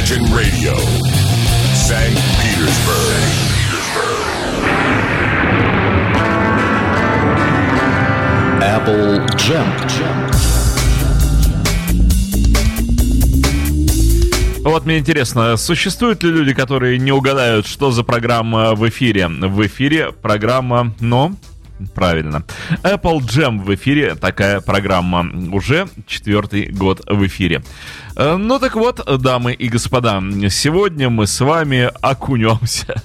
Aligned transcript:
Imagine 0.00 0.34
Radio, 0.34 0.74
St. 1.74 2.16
Petersburg. 2.40 3.20
Apple 8.62 9.26
Jam. 9.36 9.66
Вот 14.62 14.86
мне 14.86 14.96
интересно, 14.96 15.58
существуют 15.58 16.22
ли 16.22 16.30
люди, 16.30 16.54
которые 16.54 16.96
не 16.96 17.12
угадают, 17.12 17.66
что 17.66 17.90
за 17.90 18.02
программа 18.02 18.74
в 18.74 18.88
эфире? 18.88 19.28
В 19.28 19.66
эфире 19.66 20.12
программа, 20.12 20.94
но 21.00 21.34
Правильно. 21.94 22.44
Apple 22.82 23.20
Jam 23.20 23.62
в 23.62 23.74
эфире, 23.74 24.14
такая 24.14 24.60
программа. 24.60 25.26
Уже 25.52 25.88
четвертый 26.06 26.66
год 26.66 27.02
в 27.06 27.26
эфире. 27.26 27.62
Э, 28.16 28.36
ну 28.36 28.58
так 28.58 28.74
вот, 28.76 29.04
дамы 29.20 29.52
и 29.52 29.68
господа, 29.68 30.22
сегодня 30.50 31.10
мы 31.10 31.26
с 31.26 31.40
вами 31.40 31.90
окунемся 32.00 33.02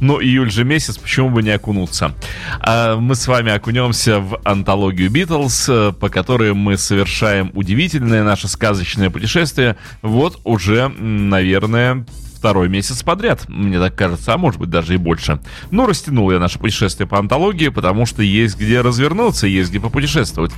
ну, 0.00 0.20
июль 0.20 0.50
же 0.50 0.64
месяц, 0.64 0.98
почему 0.98 1.30
бы 1.30 1.42
не 1.42 1.50
окунуться? 1.50 2.14
А 2.60 2.96
мы 2.96 3.14
с 3.14 3.26
вами 3.26 3.52
окунемся 3.52 4.20
в 4.20 4.40
антологию 4.44 5.10
Битлз, 5.10 5.68
э, 5.68 5.92
по 5.92 6.08
которой 6.08 6.54
мы 6.54 6.76
совершаем 6.76 7.50
удивительное 7.54 8.24
наше 8.24 8.48
сказочное 8.48 9.10
путешествие. 9.10 9.76
Вот 10.02 10.40
уже, 10.44 10.88
наверное, 10.88 12.04
второй 12.42 12.68
месяц 12.68 13.04
подряд, 13.04 13.48
мне 13.48 13.78
так 13.78 13.94
кажется, 13.94 14.34
а 14.34 14.36
может 14.36 14.58
быть 14.58 14.68
даже 14.68 14.94
и 14.94 14.96
больше. 14.96 15.38
Но 15.70 15.86
растянул 15.86 16.28
я 16.32 16.40
наше 16.40 16.58
путешествие 16.58 17.06
по 17.06 17.16
антологии, 17.20 17.68
потому 17.68 18.04
что 18.04 18.20
есть 18.20 18.58
где 18.58 18.80
развернуться, 18.80 19.46
есть 19.46 19.70
где 19.70 19.78
попутешествовать. 19.78 20.50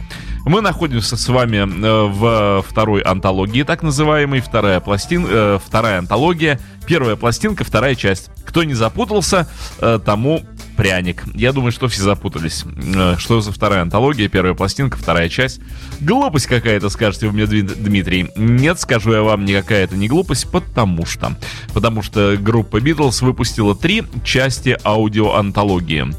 Мы 0.46 0.62
находимся 0.62 1.18
с 1.18 1.28
вами 1.28 1.58
э, 1.58 2.06
в 2.06 2.64
второй 2.66 3.02
антологии, 3.02 3.64
так 3.64 3.82
называемой, 3.82 4.40
вторая 4.40 4.80
пластин, 4.80 5.26
э, 5.28 5.58
вторая 5.62 5.98
антология, 5.98 6.58
первая 6.86 7.16
пластинка, 7.16 7.64
вторая 7.64 7.96
часть. 7.96 8.30
Кто 8.46 8.64
не 8.64 8.72
запутался, 8.72 9.46
э, 9.78 10.00
тому 10.02 10.40
пряник. 10.76 11.24
Я 11.34 11.52
думаю, 11.52 11.72
что 11.72 11.88
все 11.88 12.02
запутались. 12.02 12.64
Э, 12.94 13.16
что 13.18 13.40
за 13.40 13.52
вторая 13.52 13.82
антология, 13.82 14.28
первая 14.28 14.54
пластинка, 14.54 14.96
вторая 14.96 15.28
часть. 15.28 15.60
Глупость 16.00 16.46
какая-то, 16.46 16.88
скажете 16.88 17.26
вы 17.26 17.32
мне, 17.32 17.46
Дмитрий. 17.46 18.28
Нет, 18.36 18.80
скажу 18.80 19.12
я 19.12 19.22
вам, 19.22 19.44
никакая 19.44 19.84
это 19.84 19.96
не 19.96 20.08
глупость, 20.08 20.50
потому 20.50 21.06
что... 21.06 21.36
Потому 21.72 22.02
что 22.02 22.36
группа 22.38 22.78
Beatles 22.78 23.24
выпустила 23.24 23.74
три 23.74 24.02
части 24.24 24.76
аудиоантологии. 24.84 26.12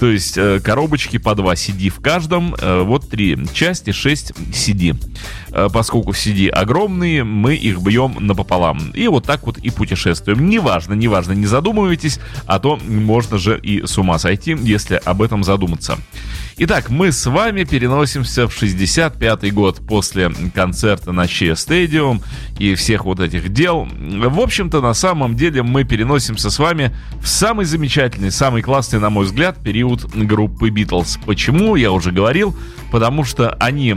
То 0.00 0.10
есть 0.10 0.38
э, 0.38 0.60
коробочки 0.60 1.18
по 1.18 1.34
два 1.34 1.54
CD 1.54 1.88
в 1.88 2.00
каждом. 2.00 2.54
Э, 2.54 2.82
вот 2.82 3.08
три 3.08 3.38
части, 3.52 3.92
6 3.92 4.32
CD. 4.52 4.96
Поскольку 5.72 6.12
CD 6.12 6.48
огромные, 6.48 7.24
мы 7.24 7.54
их 7.54 7.80
бьем 7.80 8.16
напополам. 8.20 8.90
И 8.90 9.08
вот 9.08 9.24
так 9.24 9.44
вот 9.46 9.58
и 9.58 9.70
путешествуем. 9.70 10.48
Неважно, 10.48 10.94
неважно, 10.94 11.32
не 11.32 11.46
задумывайтесь, 11.46 12.20
а 12.46 12.58
то 12.60 12.76
можно 12.76 13.38
же 13.38 13.58
и 13.58 13.84
с 13.84 13.97
ума 13.98 14.18
сойти, 14.18 14.56
если 14.60 15.00
об 15.04 15.22
этом 15.22 15.44
задуматься. 15.44 15.98
Итак, 16.60 16.90
мы 16.90 17.12
с 17.12 17.24
вами 17.26 17.62
переносимся 17.62 18.48
в 18.48 18.62
65-й 18.62 19.50
год 19.52 19.78
после 19.86 20.30
концерта 20.54 21.12
на 21.12 21.28
Че 21.28 21.54
Стадиум 21.54 22.20
и 22.58 22.74
всех 22.74 23.04
вот 23.04 23.20
этих 23.20 23.52
дел. 23.52 23.86
В 23.88 24.40
общем-то, 24.40 24.80
на 24.80 24.92
самом 24.92 25.36
деле 25.36 25.62
мы 25.62 25.84
переносимся 25.84 26.50
с 26.50 26.58
вами 26.58 26.96
в 27.22 27.28
самый 27.28 27.64
замечательный, 27.64 28.32
самый 28.32 28.62
классный, 28.62 28.98
на 28.98 29.08
мой 29.08 29.26
взгляд, 29.26 29.58
период 29.62 30.04
группы 30.12 30.70
Битлз. 30.70 31.18
Почему? 31.24 31.76
Я 31.76 31.92
уже 31.92 32.10
говорил. 32.10 32.56
Потому 32.90 33.22
что 33.22 33.50
они 33.60 33.96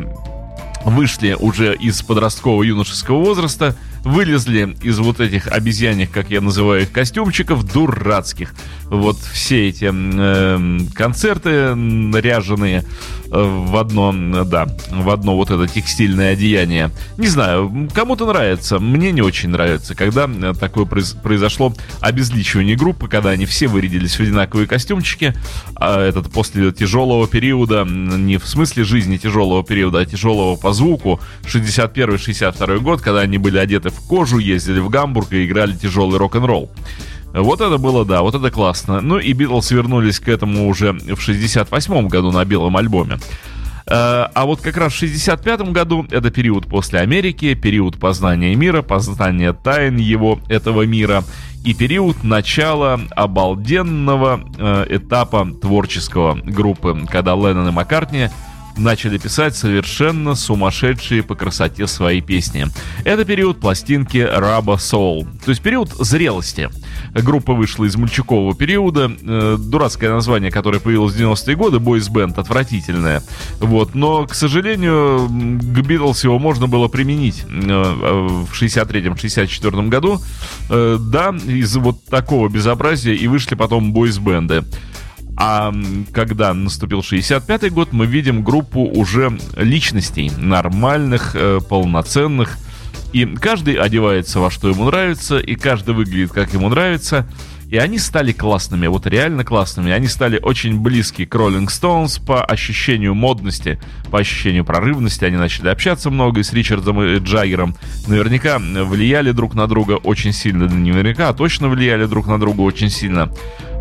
вышли 0.85 1.35
уже 1.39 1.75
из 1.75 2.01
подросткового 2.01 2.63
юношеского 2.63 3.23
возраста, 3.23 3.75
вылезли 4.03 4.75
из 4.81 4.99
вот 4.99 5.19
этих 5.19 5.47
обезьяньих, 5.47 6.11
как 6.11 6.31
я 6.31 6.41
называю 6.41 6.83
их, 6.83 6.91
костюмчиков 6.91 7.71
дурацких. 7.71 8.53
Вот 8.85 9.17
все 9.17 9.69
эти 9.69 9.89
э, 9.91 10.79
концерты 10.93 11.75
наряженные 11.75 12.79
э, 12.79 12.83
в 13.31 13.77
одно, 13.77 14.11
да, 14.43 14.67
в 14.89 15.09
одно 15.09 15.35
вот 15.35 15.51
это 15.51 15.67
текстильное 15.67 16.33
одеяние. 16.33 16.91
Не 17.17 17.27
знаю, 17.27 17.89
кому-то 17.93 18.25
нравится, 18.25 18.79
мне 18.79 19.11
не 19.11 19.21
очень 19.21 19.49
нравится, 19.49 19.95
когда 19.95 20.27
такое 20.53 20.85
произошло 20.85 21.73
обезличивание 21.99 22.75
группы, 22.75 23.07
когда 23.07 23.29
они 23.29 23.45
все 23.45 23.67
вырядились 23.67 24.15
в 24.15 24.19
одинаковые 24.19 24.67
костюмчики, 24.67 25.35
а 25.75 26.01
этот 26.01 26.31
после 26.31 26.71
тяжелого 26.71 27.27
периода, 27.27 27.85
не 27.85 28.37
в 28.37 28.47
смысле 28.47 28.83
жизни 28.83 29.17
тяжелого 29.17 29.63
периода, 29.63 29.99
а 29.99 30.05
тяжелого 30.05 30.55
по 30.55 30.73
звуку, 30.73 31.19
61-62 31.43 32.79
год, 32.79 33.01
когда 33.01 33.21
они 33.21 33.37
были 33.37 33.57
одеты 33.57 33.90
в 33.91 34.07
кожу, 34.07 34.37
ездили 34.37 34.79
в 34.79 34.89
Гамбург 34.89 35.31
и 35.33 35.45
играли 35.45 35.73
тяжелый 35.73 36.17
рок-н-ролл. 36.17 36.69
Вот 37.33 37.61
это 37.61 37.77
было, 37.77 38.05
да, 38.05 38.21
вот 38.21 38.35
это 38.35 38.51
классно. 38.51 38.99
Ну 39.01 39.17
и 39.17 39.31
Битлз 39.33 39.71
вернулись 39.71 40.19
к 40.19 40.27
этому 40.27 40.67
уже 40.67 40.91
в 40.93 41.19
68 41.21 42.07
году 42.07 42.31
на 42.31 42.43
белом 42.43 42.75
альбоме. 42.75 43.19
Э, 43.87 44.27
а 44.33 44.45
вот 44.45 44.61
как 44.61 44.77
раз 44.77 44.93
в 44.93 44.97
65 44.97 45.61
году 45.71 46.05
это 46.11 46.29
период 46.29 46.67
после 46.67 46.99
Америки, 46.99 47.53
период 47.53 47.97
познания 47.97 48.55
мира, 48.55 48.81
познания 48.81 49.53
тайн 49.53 49.97
его, 49.97 50.39
этого 50.49 50.83
мира 50.83 51.23
и 51.63 51.73
период 51.73 52.23
начала 52.23 52.99
обалденного 53.15 54.41
э, 54.57 54.85
этапа 54.89 55.47
творческого 55.61 56.35
группы, 56.35 57.05
когда 57.09 57.35
Леннон 57.35 57.69
и 57.69 57.71
Маккартни 57.71 58.29
начали 58.77 59.17
писать 59.17 59.55
совершенно 59.55 60.35
сумасшедшие 60.35 61.23
по 61.23 61.35
красоте 61.35 61.87
свои 61.87 62.21
песни. 62.21 62.67
Это 63.03 63.25
период 63.25 63.59
пластинки 63.59 64.17
Раба 64.17 64.75
Soul, 64.75 65.27
то 65.43 65.51
есть 65.51 65.61
период 65.61 65.89
зрелости. 65.89 66.69
Группа 67.13 67.53
вышла 67.53 67.85
из 67.85 67.95
мальчукового 67.95 68.55
периода, 68.55 69.11
э, 69.21 69.57
дурацкое 69.59 70.11
название, 70.13 70.51
которое 70.51 70.79
появилось 70.79 71.13
в 71.13 71.19
90-е 71.19 71.55
годы, 71.55 71.77
Boys 71.77 72.09
Band, 72.11 72.39
отвратительное. 72.39 73.21
Вот, 73.59 73.95
но, 73.95 74.25
к 74.25 74.33
сожалению, 74.33 75.27
к 75.27 75.81
Битлз 75.81 76.23
его 76.23 76.39
можно 76.39 76.67
было 76.67 76.87
применить 76.87 77.43
э, 77.47 77.47
в 77.49 78.49
63-64 78.51 79.87
году. 79.89 80.21
Э, 80.69 80.97
да, 80.99 81.35
из 81.45 81.75
вот 81.75 82.03
такого 82.05 82.49
безобразия 82.49 83.13
и 83.13 83.27
вышли 83.27 83.55
потом 83.55 83.93
Boys 83.93 84.19
Бенды. 84.19 84.63
А 85.43 85.73
когда 86.13 86.53
наступил 86.53 86.99
65-й 86.99 87.71
год, 87.71 87.93
мы 87.93 88.05
видим 88.05 88.43
группу 88.43 88.81
уже 88.81 89.39
личностей, 89.55 90.31
нормальных, 90.37 91.31
э, 91.33 91.59
полноценных. 91.67 92.59
И 93.11 93.25
каждый 93.25 93.73
одевается 93.73 94.39
во 94.39 94.51
что 94.51 94.69
ему 94.69 94.85
нравится, 94.85 95.39
и 95.39 95.55
каждый 95.55 95.95
выглядит 95.95 96.31
как 96.31 96.53
ему 96.53 96.69
нравится. 96.69 97.27
И 97.71 97.77
они 97.77 97.99
стали 97.99 98.33
классными, 98.33 98.87
вот 98.87 99.07
реально 99.07 99.45
классными. 99.45 99.93
Они 99.93 100.07
стали 100.07 100.37
очень 100.41 100.77
близки 100.77 101.25
к 101.25 101.33
Rolling 101.33 101.67
Stones 101.67 102.21
по 102.21 102.43
ощущению 102.43 103.15
модности, 103.15 103.79
по 104.11 104.19
ощущению 104.19 104.65
прорывности. 104.65 105.23
Они 105.23 105.37
начали 105.37 105.69
общаться 105.69 106.09
много 106.09 106.41
и 106.41 106.43
с 106.43 106.51
Ричардом 106.51 107.01
и 107.01 107.19
Джаггером. 107.19 107.77
Наверняка 108.07 108.59
влияли 108.59 109.31
друг 109.31 109.55
на 109.55 109.67
друга 109.67 109.93
очень 109.93 110.33
сильно. 110.33 110.67
Наверняка, 110.67 111.29
а 111.29 111.33
точно 111.33 111.69
влияли 111.69 112.07
друг 112.07 112.27
на 112.27 112.37
друга 112.37 112.59
очень 112.59 112.89
сильно. 112.89 113.31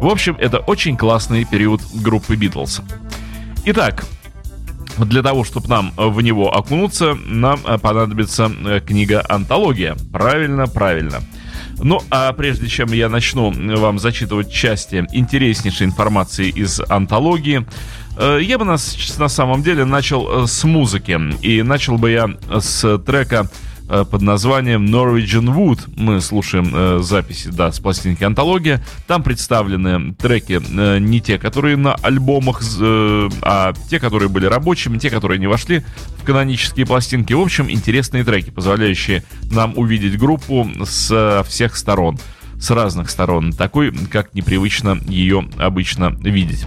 В 0.00 0.06
общем, 0.06 0.36
это 0.38 0.58
очень 0.58 0.96
классный 0.96 1.44
период 1.44 1.82
группы 1.92 2.36
Битлз. 2.36 2.82
Итак, 3.64 4.04
для 4.98 5.24
того, 5.24 5.42
чтобы 5.42 5.66
нам 5.66 5.92
в 5.96 6.20
него 6.20 6.56
окунуться, 6.56 7.18
нам 7.26 7.58
понадобится 7.58 8.52
э, 8.64 8.80
книга 8.86 9.24
«Антология». 9.28 9.96
Правильно, 10.12 10.68
правильно. 10.68 11.20
Ну, 11.82 12.00
а 12.10 12.32
прежде 12.32 12.68
чем 12.68 12.92
я 12.92 13.08
начну 13.08 13.50
вам 13.50 13.98
зачитывать 13.98 14.52
части 14.52 15.06
интереснейшей 15.12 15.86
информации 15.86 16.48
из 16.48 16.80
антологии, 16.80 17.66
э, 18.18 18.40
я 18.42 18.58
бы 18.58 18.64
нас, 18.64 18.96
на 19.18 19.28
самом 19.28 19.62
деле 19.62 19.84
начал 19.84 20.44
э, 20.44 20.46
с 20.46 20.64
музыки. 20.64 21.18
И 21.42 21.62
начал 21.62 21.96
бы 21.96 22.10
я 22.10 22.28
с 22.60 22.98
трека 22.98 23.48
под 24.04 24.22
названием 24.22 24.86
Norwegian 24.86 25.46
Wood. 25.54 25.80
Мы 25.96 26.20
слушаем 26.20 26.70
э, 26.74 26.98
записи, 27.02 27.48
да, 27.48 27.72
с 27.72 27.80
пластинки 27.80 28.24
«Антология». 28.24 28.82
Там 29.06 29.22
представлены 29.22 30.14
треки 30.14 30.60
э, 30.60 30.98
не 30.98 31.20
те, 31.20 31.38
которые 31.38 31.76
на 31.76 31.94
альбомах, 31.94 32.62
э, 32.80 33.28
а 33.42 33.72
те, 33.88 33.98
которые 33.98 34.28
были 34.28 34.46
рабочими, 34.46 34.98
те, 34.98 35.10
которые 35.10 35.38
не 35.38 35.46
вошли 35.46 35.82
в 36.18 36.24
канонические 36.24 36.86
пластинки. 36.86 37.32
В 37.32 37.40
общем, 37.40 37.70
интересные 37.70 38.24
треки, 38.24 38.50
позволяющие 38.50 39.24
нам 39.50 39.76
увидеть 39.76 40.18
группу 40.18 40.68
с 40.84 41.10
э, 41.10 41.42
всех 41.48 41.76
сторон 41.76 42.18
с 42.60 42.70
разных 42.70 43.08
сторон, 43.08 43.52
такой, 43.52 43.90
как 43.90 44.34
непривычно 44.34 45.00
ее 45.08 45.48
обычно 45.58 46.10
видеть. 46.20 46.66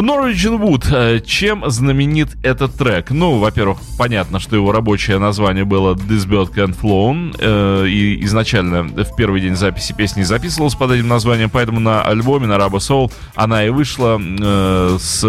Norwegian 0.00 0.58
Wood. 0.60 0.86
Э, 0.90 1.20
чем 1.20 1.68
знаменит 1.70 2.36
этот 2.42 2.74
трек? 2.74 3.10
Ну, 3.10 3.38
во-первых, 3.38 3.78
понятно, 3.96 4.40
что 4.40 4.54
его 4.54 4.70
рабочее 4.70 5.18
название 5.18 5.64
было 5.64 5.94
This 5.94 6.28
Bird 6.28 6.52
Can't 6.54 6.78
Flown. 6.78 7.34
Э, 7.38 7.86
и 7.88 8.22
изначально 8.24 8.82
в 8.82 9.16
первый 9.16 9.40
день 9.40 9.56
записи 9.56 9.94
песни 9.94 10.22
записывалась 10.22 10.74
под 10.74 10.90
этим 10.92 11.08
названием, 11.08 11.48
поэтому 11.48 11.80
на 11.80 12.02
альбоме, 12.02 12.46
на 12.46 12.54
Rubber 12.54 12.78
Soul, 12.78 13.10
она 13.34 13.64
и 13.64 13.70
вышла 13.70 14.20
э, 14.20 14.98
с 15.00 15.24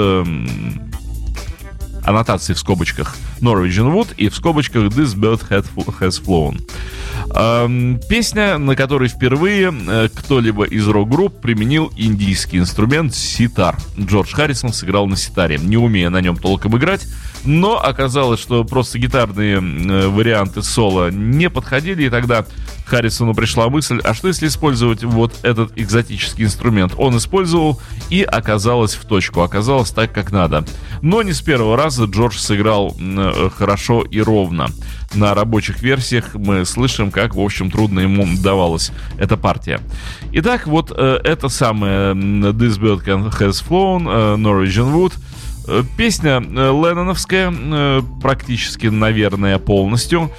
аннотацией 2.03 2.55
в 2.55 2.59
скобочках 2.59 3.15
Norwegian 3.41 3.93
Wood 3.93 4.15
и 4.17 4.29
в 4.29 4.35
скобочках 4.35 4.83
This 4.83 5.15
Bird 5.15 5.41
has 5.49 6.21
flown. 6.23 6.61
Эм, 7.35 7.99
песня, 8.09 8.57
на 8.57 8.75
которой 8.75 9.09
впервые 9.09 9.73
э, 9.73 10.09
кто-либо 10.13 10.63
из 10.63 10.87
рок-групп 10.87 11.41
применил 11.41 11.91
индийский 11.97 12.57
инструмент 12.57 13.13
ситар. 13.13 13.77
Джордж 13.99 14.33
Харрисон 14.33 14.71
сыграл 14.71 15.07
на 15.07 15.17
ситаре, 15.17 15.57
не 15.57 15.77
умея 15.77 16.09
на 16.09 16.21
нем 16.21 16.37
толком 16.37 16.77
играть, 16.77 17.05
но 17.43 17.83
оказалось, 17.83 18.39
что 18.39 18.63
просто 18.63 18.99
гитарные 18.99 19.57
э, 19.57 20.07
варианты 20.07 20.61
соло 20.61 21.11
не 21.11 21.49
подходили, 21.49 22.03
и 22.03 22.09
тогда 22.09 22.45
Харрисону 22.87 23.33
пришла 23.33 23.69
мысль, 23.69 23.99
а 24.03 24.13
что 24.13 24.29
если 24.29 24.47
использовать 24.47 25.03
вот 25.03 25.33
этот 25.43 25.77
экзотический 25.77 26.45
инструмент? 26.45 26.93
Он 26.97 27.17
использовал 27.17 27.81
и 28.09 28.23
оказалось 28.23 28.95
в 28.95 29.05
точку, 29.05 29.41
оказалось 29.41 29.91
так, 29.91 30.13
как 30.13 30.31
надо. 30.31 30.65
Но 31.01 31.21
не 31.21 31.33
с 31.33 31.41
первого 31.41 31.75
раза 31.75 32.05
Джордж 32.05 32.37
сыграл 32.37 32.95
э, 33.35 33.49
хорошо 33.49 34.01
и 34.01 34.21
ровно. 34.21 34.67
На 35.13 35.33
рабочих 35.33 35.81
версиях 35.81 36.35
мы 36.35 36.65
слышим, 36.65 37.11
как, 37.11 37.35
в 37.35 37.39
общем, 37.39 37.71
трудно 37.71 38.01
ему 38.01 38.25
давалась 38.41 38.91
эта 39.17 39.37
партия. 39.37 39.79
Итак, 40.33 40.67
вот 40.67 40.91
э, 40.95 41.19
это 41.23 41.49
самое 41.49 42.13
This 42.13 42.79
Bird 42.79 43.05
Has 43.05 43.63
Flown, 43.67 44.07
э, 44.07 44.35
Norwegian 44.37 44.93
Wood– 44.93 45.13
песня 45.97 46.41
э, 46.41 46.71
Ленноновская, 46.71 47.53
э, 47.53 48.01
практически, 48.21 48.87
наверное, 48.87 49.59
полностью. 49.59 50.31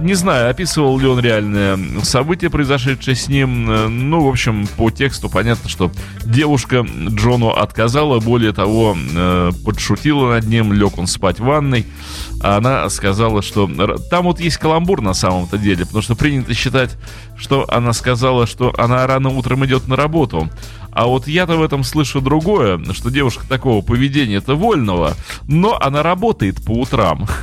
Не 0.00 0.14
знаю, 0.14 0.50
описывал 0.50 0.98
ли 0.98 1.06
он 1.06 1.20
реальное 1.20 1.78
событие, 2.02 2.50
произошедшее 2.50 3.16
с 3.16 3.28
ним. 3.28 4.10
Ну, 4.10 4.20
в 4.20 4.28
общем, 4.28 4.66
по 4.76 4.90
тексту 4.90 5.28
понятно, 5.28 5.68
что 5.68 5.90
девушка 6.24 6.86
Джону 7.08 7.50
отказала, 7.50 8.20
более 8.20 8.52
того, 8.52 8.96
подшутила 9.64 10.34
над 10.34 10.46
ним, 10.46 10.72
лег 10.72 10.98
он 10.98 11.06
спать 11.06 11.40
в 11.40 11.44
ванной. 11.44 11.86
Она 12.42 12.88
сказала, 12.90 13.42
что... 13.42 13.68
Там 14.10 14.24
вот 14.24 14.40
есть 14.40 14.58
каламбур 14.58 15.00
на 15.00 15.14
самом-то 15.14 15.58
деле, 15.58 15.84
потому 15.86 16.02
что 16.02 16.14
принято 16.14 16.54
считать, 16.54 16.96
что 17.36 17.66
она 17.68 17.92
сказала, 17.92 18.46
что 18.46 18.74
она 18.76 19.06
рано 19.06 19.30
утром 19.30 19.64
идет 19.64 19.88
на 19.88 19.96
работу. 19.96 20.48
А 20.92 21.06
вот 21.06 21.28
я-то 21.28 21.56
в 21.56 21.62
этом 21.62 21.84
слышу 21.84 22.20
другое, 22.20 22.80
что 22.92 23.10
девушка 23.10 23.46
такого 23.48 23.82
поведения-то 23.82 24.54
вольного, 24.54 25.14
но 25.46 25.78
она 25.80 26.02
работает 26.02 26.62
по 26.64 26.72
утрам. 26.72 27.26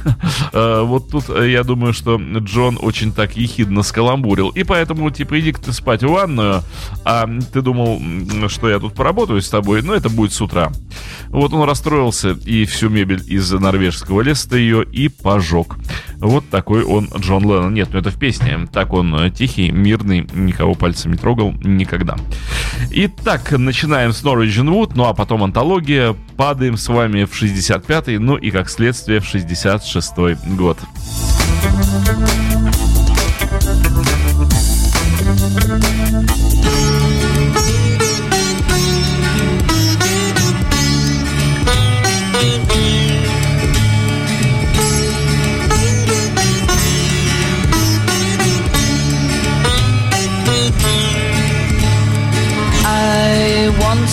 Э, 0.51 0.83
вот 0.83 1.09
тут 1.09 1.25
э, 1.29 1.51
я 1.51 1.63
думаю, 1.63 1.91
что 1.93 2.17
Джон 2.17 2.77
очень 2.81 3.11
так 3.11 3.35
ехидно 3.35 3.83
скаламбурил. 3.83 4.49
И 4.49 4.63
поэтому, 4.63 5.09
типа, 5.09 5.39
иди-ка 5.39 5.61
ты 5.61 5.73
спать 5.73 6.03
в 6.03 6.07
ванную, 6.07 6.61
а 7.03 7.27
ты 7.51 7.61
думал, 7.61 8.01
что 8.47 8.69
я 8.69 8.79
тут 8.79 8.93
поработаю 8.93 9.41
с 9.41 9.49
тобой, 9.49 9.81
но 9.81 9.93
это 9.93 10.09
будет 10.09 10.33
с 10.33 10.41
утра. 10.41 10.71
Вот 11.27 11.53
он 11.53 11.67
расстроился 11.67 12.31
и 12.45 12.65
всю 12.65 12.89
мебель 12.89 13.21
из 13.27 13.51
норвежского 13.51 14.21
леса 14.21 14.55
ее 14.55 14.83
и 14.83 15.09
пожег. 15.09 15.75
Вот 16.17 16.49
такой 16.49 16.83
он 16.83 17.09
Джон 17.17 17.43
Леннон. 17.43 17.73
Нет, 17.73 17.89
ну 17.91 17.99
это 17.99 18.09
в 18.09 18.19
песне. 18.19 18.67
Так 18.71 18.93
он 18.93 19.13
э, 19.15 19.29
тихий, 19.29 19.71
мирный, 19.71 20.27
никого 20.33 20.73
пальцем 20.73 21.11
не 21.11 21.17
трогал 21.17 21.53
никогда. 21.63 22.15
Итак, 22.91 23.34
начинаем 23.51 24.13
с 24.13 24.23
Norwegian 24.23 24.69
Wood, 24.69 24.93
ну 24.95 25.05
а 25.05 25.13
потом 25.13 25.43
антология. 25.43 26.15
Падаем 26.37 26.77
с 26.77 26.87
вами 26.87 27.25
в 27.25 27.33
65-й, 27.33 28.17
ну 28.17 28.35
и 28.35 28.51
как 28.51 28.69
следствие 28.69 29.19
в 29.19 29.25
66-й 29.25 30.55
год. 30.55 30.77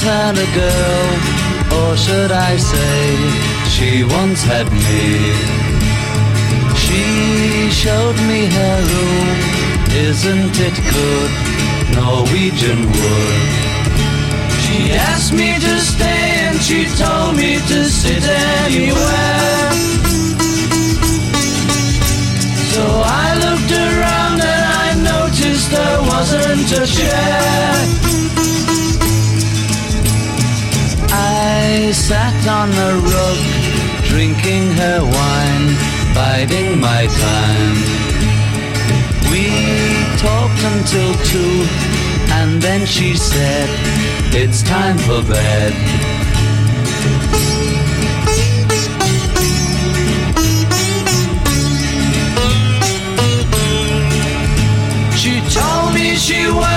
Once 0.03 0.15
had 0.15 0.37
a 0.37 0.49
girl, 0.55 1.81
or 1.81 1.97
should 1.97 2.33
I 2.33 2.57
say, 2.57 3.17
she 3.69 4.05
once 4.05 4.43
had 4.43 4.67
me. 4.73 5.33
She 6.77 7.71
showed 7.71 8.17
me 8.27 8.47
her 8.47 8.79
room, 8.91 9.29
isn't 10.09 10.57
it 10.59 10.77
good? 10.95 11.31
Norwegian 11.95 12.81
wood. 12.91 13.49
She 14.63 14.93
asked 14.93 15.33
me 15.33 15.55
to 15.61 15.79
stay 15.79 16.49
and 16.49 16.61
she 16.61 16.87
told 16.97 17.37
me 17.37 17.59
to 17.71 17.85
sit 17.85 18.25
anywhere. 18.65 19.71
So 22.75 22.85
I 23.05 23.35
looked 23.45 23.73
around 23.73 24.41
and 24.41 24.65
I 24.83 24.89
noticed 25.13 25.71
there 25.71 26.01
wasn't 26.03 26.73
a 26.73 26.87
chair. 26.87 28.12
I 31.13 31.93
sat 31.93 32.49
on 32.49 32.71
the 32.71 32.93
rug, 33.13 33.39
drinking 34.09 34.73
her 34.81 35.01
wine, 35.05 35.67
biding 36.15 36.81
my 36.81 37.07
time. 37.07 37.77
We 39.31 39.45
talked 40.17 40.63
until 40.75 41.13
two, 41.31 41.67
and 42.39 42.63
then 42.63 42.87
she 42.87 43.15
said, 43.17 43.69
It's 44.33 44.63
time 44.63 44.97
for 44.99 45.23
bed. 45.23 45.73
She 55.17 55.41
told 55.51 55.95
me 55.95 56.17
she 56.17 56.51
worked 56.51 56.72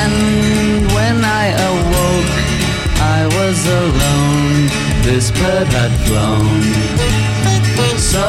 And 0.00 0.86
when 0.92 1.24
I 1.24 1.46
awoke, 1.70 2.34
I 3.00 3.26
was 3.38 3.58
alone. 3.66 4.68
This 5.02 5.30
bird 5.30 5.68
had 5.68 5.92
flown. 6.06 6.62
So 7.98 8.24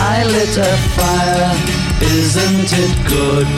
I 0.00 0.24
lit 0.24 0.56
a 0.56 0.76
fire. 0.96 1.52
Isn't 2.00 2.72
it 2.72 2.94
good? 3.06 3.48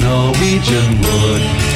Norwegian 0.00 1.00
wood. 1.00 1.69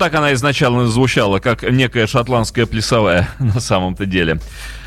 Так 0.00 0.14
она 0.14 0.32
изначально 0.32 0.86
звучала, 0.86 1.40
как 1.40 1.62
некая 1.62 2.06
шотландская 2.06 2.64
плясовая 2.64 3.28
на 3.38 3.60
самом-то 3.60 4.06
деле. 4.06 4.40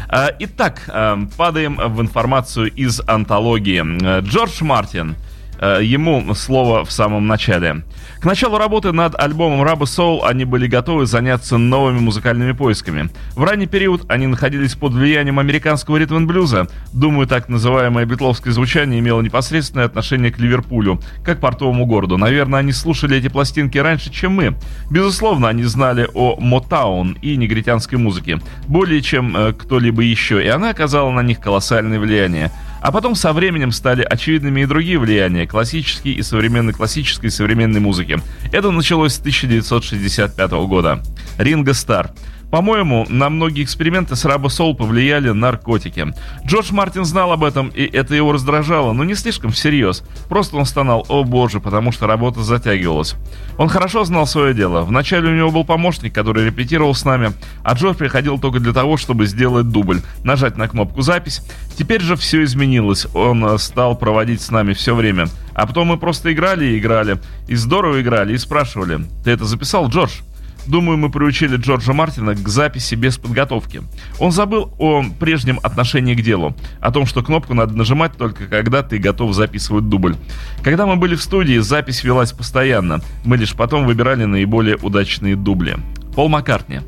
А, 0.10 0.32
итак, 0.40 0.82
а, 0.88 1.20
падаем 1.38 1.78
в 1.78 2.02
информацию 2.02 2.72
из 2.74 3.00
антологии. 3.08 4.22
Джордж 4.22 4.64
Мартин– 4.64 5.16
Э, 5.64 5.80
ему 5.82 6.34
слово 6.36 6.84
в 6.84 6.92
самом 6.92 7.26
начале. 7.26 7.84
К 8.24 8.26
началу 8.26 8.58
работы 8.58 8.94
над 8.94 9.20
альбомом 9.20 9.68
Rubber 9.68 9.82
Soul 9.82 10.22
они 10.24 10.46
были 10.46 10.66
готовы 10.66 11.06
заняться 11.06 11.58
новыми 11.58 12.00
музыкальными 12.00 12.54
поисками. 12.54 13.10
В 13.36 13.44
ранний 13.44 13.68
период 13.68 14.06
они 14.08 14.28
находились 14.28 14.76
под 14.76 14.94
влиянием 14.94 15.40
американского 15.40 15.98
ритм 15.98 16.26
блюза. 16.26 16.70
Думаю, 16.94 17.28
так 17.28 17.50
называемое 17.50 18.06
битловское 18.06 18.54
звучание 18.54 19.02
имело 19.02 19.20
непосредственное 19.20 19.88
отношение 19.88 20.32
к 20.32 20.40
Ливерпулю, 20.40 21.02
как 21.26 21.42
портовому 21.42 21.86
городу. 21.86 22.16
Наверное, 22.16 22.62
они 22.62 22.72
слушали 22.72 23.18
эти 23.18 23.28
пластинки 23.28 23.78
раньше, 23.78 24.10
чем 24.10 24.36
мы. 24.36 24.56
Безусловно, 24.90 25.50
они 25.50 25.64
знали 25.64 26.08
о 26.14 26.38
Мотаун 26.40 27.18
и 27.22 27.36
негритянской 27.36 27.98
музыке, 27.98 28.40
более 28.68 29.02
чем 29.02 29.36
э, 29.36 29.52
кто-либо 29.52 30.02
еще, 30.02 30.42
и 30.42 30.48
она 30.48 30.70
оказала 30.70 31.12
на 31.12 31.24
них 31.24 31.42
колоссальное 31.42 32.00
влияние. 32.00 32.52
А 32.84 32.92
потом 32.92 33.16
со 33.16 33.32
временем 33.32 33.72
стали 33.72 34.04
очевидными 34.04 34.60
и 34.60 34.66
другие 34.66 35.00
влияния 35.00 35.48
классической 35.48 36.12
и 36.12 36.22
современной 36.22 36.74
классической 36.74 37.28
и 37.28 37.30
современной 37.30 37.80
музыки. 37.80 38.20
Это 38.52 38.72
началось 38.72 39.14
с 39.14 39.20
1965 39.20 40.52
года. 40.68 41.02
Ринго 41.38 41.74
Стар. 41.74 42.12
По-моему, 42.54 43.08
на 43.10 43.32
многие 43.32 43.64
эксперименты 43.64 44.16
с 44.16 44.26
Раба 44.26 44.48
Соул 44.48 44.76
повлияли 44.76 45.32
наркотики. 45.32 46.14
Джордж 46.46 46.72
Мартин 46.72 47.04
знал 47.04 47.32
об 47.32 47.44
этом, 47.44 47.70
и 47.70 47.82
это 47.84 48.14
его 48.14 48.32
раздражало, 48.32 48.94
но 48.94 49.04
не 49.04 49.16
слишком 49.16 49.50
всерьез. 49.50 50.04
Просто 50.30 50.58
он 50.58 50.68
стонал 50.68 51.04
«О 51.10 51.24
боже», 51.24 51.60
потому 51.60 51.92
что 51.92 52.06
работа 52.06 52.44
затягивалась. 52.44 53.16
Он 53.58 53.70
хорошо 53.70 54.04
знал 54.04 54.28
свое 54.28 54.54
дело. 54.54 54.84
Вначале 54.84 55.32
у 55.32 55.36
него 55.36 55.50
был 55.50 55.64
помощник, 55.64 56.14
который 56.14 56.46
репетировал 56.46 56.94
с 56.94 57.06
нами, 57.06 57.32
а 57.64 57.74
Джордж 57.74 57.98
приходил 57.98 58.38
только 58.38 58.60
для 58.60 58.72
того, 58.72 58.98
чтобы 58.98 59.26
сделать 59.26 59.70
дубль, 59.70 60.02
нажать 60.24 60.56
на 60.56 60.68
кнопку 60.68 61.02
«Запись». 61.02 61.42
Теперь 61.76 62.02
же 62.02 62.16
все 62.16 62.44
изменилось. 62.44 63.08
Он 63.16 63.44
э, 63.46 63.58
стал 63.58 63.98
проводить 63.98 64.44
с 64.44 64.52
нами 64.52 64.74
все 64.74 64.94
время. 64.94 65.26
А 65.56 65.66
потом 65.66 65.88
мы 65.88 65.98
просто 65.98 66.32
играли 66.32 66.66
и 66.66 66.78
играли. 66.78 67.18
И 67.48 67.56
здорово 67.56 68.00
играли, 68.00 68.36
и 68.36 68.38
спрашивали 68.38 69.00
«Ты 69.24 69.32
это 69.32 69.46
записал, 69.46 69.90
Джордж?» 69.90 70.20
Думаю, 70.66 70.98
мы 70.98 71.10
приучили 71.10 71.58
Джорджа 71.58 71.94
Мартина 71.94 72.36
к 72.36 72.48
записи 72.48 72.96
без 72.96 73.18
подготовки. 73.18 73.82
Он 74.20 74.32
забыл 74.32 74.74
о 74.78 75.04
прежнем 75.20 75.60
отношении 75.62 76.16
к 76.16 76.22
делу, 76.22 76.56
о 76.80 76.92
том, 76.92 77.06
что 77.06 77.22
кнопку 77.22 77.54
надо 77.54 77.76
нажимать 77.76 78.14
только 78.18 78.46
когда 78.48 78.82
ты 78.82 78.98
готов 78.98 79.34
записывать 79.34 79.90
дубль. 79.90 80.16
Когда 80.64 80.86
мы 80.86 80.96
были 80.96 81.16
в 81.16 81.22
студии, 81.22 81.58
запись 81.60 82.04
велась 82.04 82.32
постоянно. 82.32 83.02
Мы 83.26 83.38
лишь 83.38 83.54
потом 83.54 83.86
выбирали 83.86 84.24
наиболее 84.26 84.78
удачные 84.78 85.36
дубли. 85.36 85.78
Пол 86.16 86.30
Маккартни. 86.30 86.82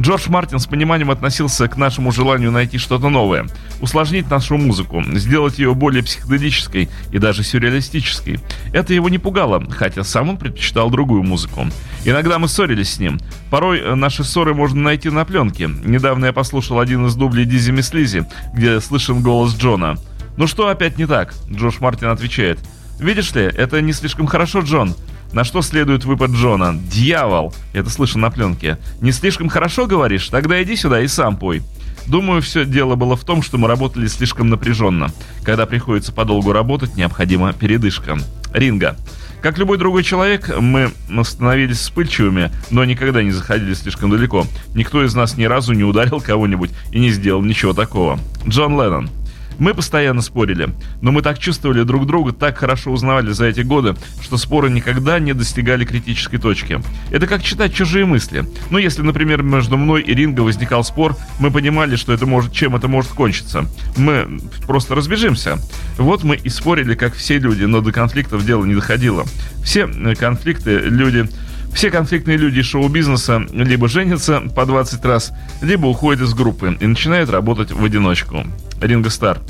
Джордж 0.00 0.28
Мартин 0.28 0.58
с 0.58 0.66
пониманием 0.66 1.10
относился 1.10 1.68
к 1.68 1.76
нашему 1.76 2.12
желанию 2.12 2.50
найти 2.50 2.78
что-то 2.78 3.08
новое, 3.08 3.46
усложнить 3.80 4.30
нашу 4.30 4.56
музыку, 4.56 5.02
сделать 5.12 5.58
ее 5.58 5.74
более 5.74 6.02
психоделической 6.02 6.88
и 7.10 7.18
даже 7.18 7.44
сюрреалистической. 7.44 8.40
Это 8.72 8.94
его 8.94 9.08
не 9.08 9.18
пугало, 9.18 9.62
хотя 9.70 10.02
сам 10.02 10.30
он 10.30 10.36
предпочитал 10.38 10.90
другую 10.90 11.22
музыку. 11.22 11.66
Иногда 12.04 12.38
мы 12.38 12.48
ссорились 12.48 12.94
с 12.94 12.98
ним. 12.98 13.20
Порой 13.50 13.80
э, 13.80 13.94
наши 13.94 14.24
ссоры 14.24 14.54
можно 14.54 14.80
найти 14.80 15.10
на 15.10 15.24
пленке. 15.24 15.68
Недавно 15.84 16.26
я 16.26 16.32
послушал 16.32 16.80
один 16.80 17.06
из 17.06 17.14
дублей 17.14 17.44
Дизи 17.44 17.70
Мислизи, 17.70 18.24
где 18.54 18.80
слышен 18.80 19.22
голос 19.22 19.54
Джона. 19.54 19.96
«Ну 20.36 20.46
что 20.46 20.68
опять 20.68 20.98
не 20.98 21.06
так?» 21.06 21.34
Джордж 21.50 21.76
Мартин 21.80 22.08
отвечает. 22.08 22.58
«Видишь 22.98 23.34
ли, 23.34 23.42
это 23.42 23.80
не 23.80 23.92
слишком 23.92 24.26
хорошо, 24.26 24.60
Джон. 24.60 24.94
На 25.32 25.44
что 25.44 25.62
следует 25.62 26.04
выпад 26.04 26.30
Джона. 26.30 26.78
«Дьявол!» 26.90 27.54
Это 27.72 27.88
слышно 27.90 28.20
на 28.20 28.30
пленке. 28.30 28.78
«Не 29.00 29.12
слишком 29.12 29.48
хорошо 29.48 29.86
говоришь? 29.86 30.28
Тогда 30.28 30.62
иди 30.62 30.76
сюда 30.76 31.00
и 31.00 31.08
сам 31.08 31.36
пой». 31.36 31.62
Думаю, 32.06 32.42
все 32.42 32.64
дело 32.64 32.96
было 32.96 33.16
в 33.16 33.24
том, 33.24 33.42
что 33.42 33.58
мы 33.58 33.68
работали 33.68 34.06
слишком 34.08 34.50
напряженно. 34.50 35.10
Когда 35.44 35.66
приходится 35.66 36.12
подолгу 36.12 36.52
работать, 36.52 36.96
необходима 36.96 37.52
передышка. 37.52 38.18
Ринга. 38.52 38.96
Как 39.40 39.58
любой 39.58 39.78
другой 39.78 40.04
человек, 40.04 40.56
мы 40.60 40.92
становились 41.24 41.78
вспыльчивыми, 41.78 42.52
но 42.70 42.84
никогда 42.84 43.22
не 43.22 43.32
заходили 43.32 43.74
слишком 43.74 44.10
далеко. 44.10 44.46
Никто 44.74 45.04
из 45.04 45.14
нас 45.14 45.36
ни 45.36 45.44
разу 45.44 45.72
не 45.72 45.84
ударил 45.84 46.20
кого-нибудь 46.20 46.70
и 46.92 47.00
не 47.00 47.10
сделал 47.10 47.42
ничего 47.42 47.72
такого. 47.72 48.18
Джон 48.46 48.80
Леннон. 48.80 49.10
Мы 49.58 49.74
постоянно 49.74 50.22
спорили, 50.22 50.70
но 51.00 51.12
мы 51.12 51.22
так 51.22 51.38
чувствовали 51.38 51.82
друг 51.82 52.06
друга, 52.06 52.32
так 52.32 52.58
хорошо 52.58 52.90
узнавали 52.90 53.32
за 53.32 53.46
эти 53.46 53.60
годы, 53.60 53.94
что 54.20 54.36
споры 54.36 54.70
никогда 54.70 55.18
не 55.18 55.32
достигали 55.32 55.84
критической 55.84 56.38
точки. 56.38 56.80
Это 57.10 57.26
как 57.26 57.42
читать 57.42 57.74
чужие 57.74 58.04
мысли. 58.04 58.44
Ну, 58.70 58.78
если, 58.78 59.02
например, 59.02 59.42
между 59.42 59.76
мной 59.76 60.02
и 60.02 60.14
Ринго 60.14 60.40
возникал 60.40 60.84
спор, 60.84 61.16
мы 61.38 61.50
понимали, 61.50 61.96
что 61.96 62.12
это 62.12 62.26
может, 62.26 62.52
чем 62.52 62.76
это 62.76 62.88
может 62.88 63.12
кончиться. 63.12 63.66
Мы 63.96 64.40
просто 64.66 64.94
разбежимся. 64.94 65.58
Вот 65.98 66.24
мы 66.24 66.36
и 66.36 66.48
спорили, 66.48 66.94
как 66.94 67.14
все 67.14 67.38
люди, 67.38 67.64
но 67.64 67.80
до 67.80 67.92
конфликтов 67.92 68.44
дело 68.44 68.64
не 68.64 68.74
доходило. 68.74 69.24
Все 69.62 69.86
конфликты 70.14 70.78
люди 70.78 71.28
все 71.74 71.90
конфликтные 71.90 72.36
люди 72.36 72.62
шоу-бизнеса 72.62 73.46
либо 73.52 73.88
женятся 73.88 74.40
по 74.54 74.66
20 74.66 75.04
раз, 75.04 75.32
либо 75.62 75.86
уходят 75.86 76.22
из 76.22 76.34
группы 76.34 76.76
и 76.78 76.86
начинают 76.86 77.30
работать 77.30 77.72
в 77.72 77.82
одиночку. 77.82 78.46
Ринго 78.82 79.10
Стар. 79.10 79.40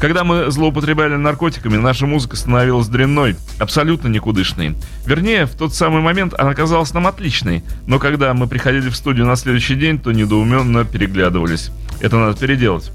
Когда 0.00 0.24
мы 0.24 0.50
злоупотребляли 0.50 1.14
наркотиками, 1.14 1.76
наша 1.76 2.06
музыка 2.06 2.36
становилась 2.36 2.88
дрянной, 2.88 3.36
абсолютно 3.60 4.08
никудышной. 4.08 4.74
Вернее, 5.06 5.46
в 5.46 5.52
тот 5.52 5.74
самый 5.74 6.02
момент 6.02 6.34
она 6.36 6.54
казалась 6.54 6.92
нам 6.92 7.06
отличной, 7.06 7.62
но 7.86 8.00
когда 8.00 8.34
мы 8.34 8.48
приходили 8.48 8.88
в 8.88 8.96
студию 8.96 9.26
на 9.26 9.36
следующий 9.36 9.76
день, 9.76 10.00
то 10.00 10.10
недоуменно 10.10 10.84
переглядывались. 10.84 11.70
Это 12.00 12.16
надо 12.16 12.36
переделать. 12.36 12.90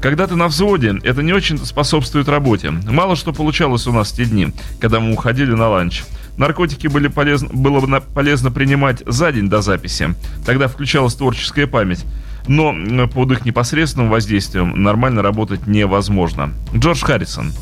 Когда 0.00 0.26
ты 0.26 0.36
на 0.36 0.48
взводе, 0.48 0.94
это 1.02 1.22
не 1.22 1.32
очень 1.32 1.58
способствует 1.58 2.28
работе. 2.28 2.70
Мало 2.70 3.16
что 3.16 3.32
получалось 3.32 3.86
у 3.86 3.92
нас 3.92 4.12
в 4.12 4.16
те 4.16 4.24
дни, 4.24 4.52
когда 4.80 5.00
мы 5.00 5.12
уходили 5.12 5.52
на 5.52 5.68
ланч. 5.68 6.04
Наркотики 6.36 6.86
были 6.86 7.08
полезно, 7.08 7.48
было 7.52 7.80
бы 7.80 8.00
полезно 8.14 8.50
принимать 8.50 9.02
за 9.06 9.32
день 9.32 9.48
до 9.48 9.62
записи. 9.62 10.14
Тогда 10.44 10.68
включалась 10.68 11.14
творческая 11.14 11.66
память. 11.66 12.04
Но 12.48 12.74
под 13.08 13.32
их 13.32 13.44
непосредственным 13.44 14.08
воздействием 14.08 14.82
нормально 14.82 15.22
работать 15.22 15.66
невозможно. 15.66 16.52
Джордж 16.74 17.02
Харрисон. 17.02 17.52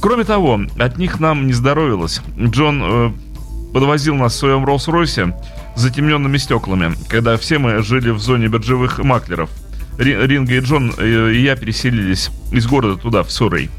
Кроме 0.00 0.24
того, 0.24 0.60
от 0.78 0.98
них 0.98 1.20
нам 1.20 1.46
не 1.46 1.52
здоровилось. 1.52 2.20
Джон 2.38 2.82
э, 2.84 3.12
подвозил 3.72 4.14
нас 4.16 4.34
в 4.34 4.38
своем 4.38 4.64
Роллс-Ройсе 4.64 5.34
с 5.74 5.80
затемненными 5.80 6.38
стеклами, 6.38 6.94
когда 7.08 7.36
все 7.36 7.58
мы 7.58 7.82
жили 7.82 8.10
в 8.10 8.18
зоне 8.18 8.48
биржевых 8.48 8.98
маклеров. 8.98 9.50
Ринга 9.98 10.54
и 10.54 10.60
Джон 10.60 10.92
э, 10.98 11.32
и 11.32 11.42
я 11.42 11.56
переселились 11.56 12.30
из 12.52 12.66
города 12.66 13.00
туда, 13.00 13.22
в 13.22 13.30
Суррей. 13.30 13.70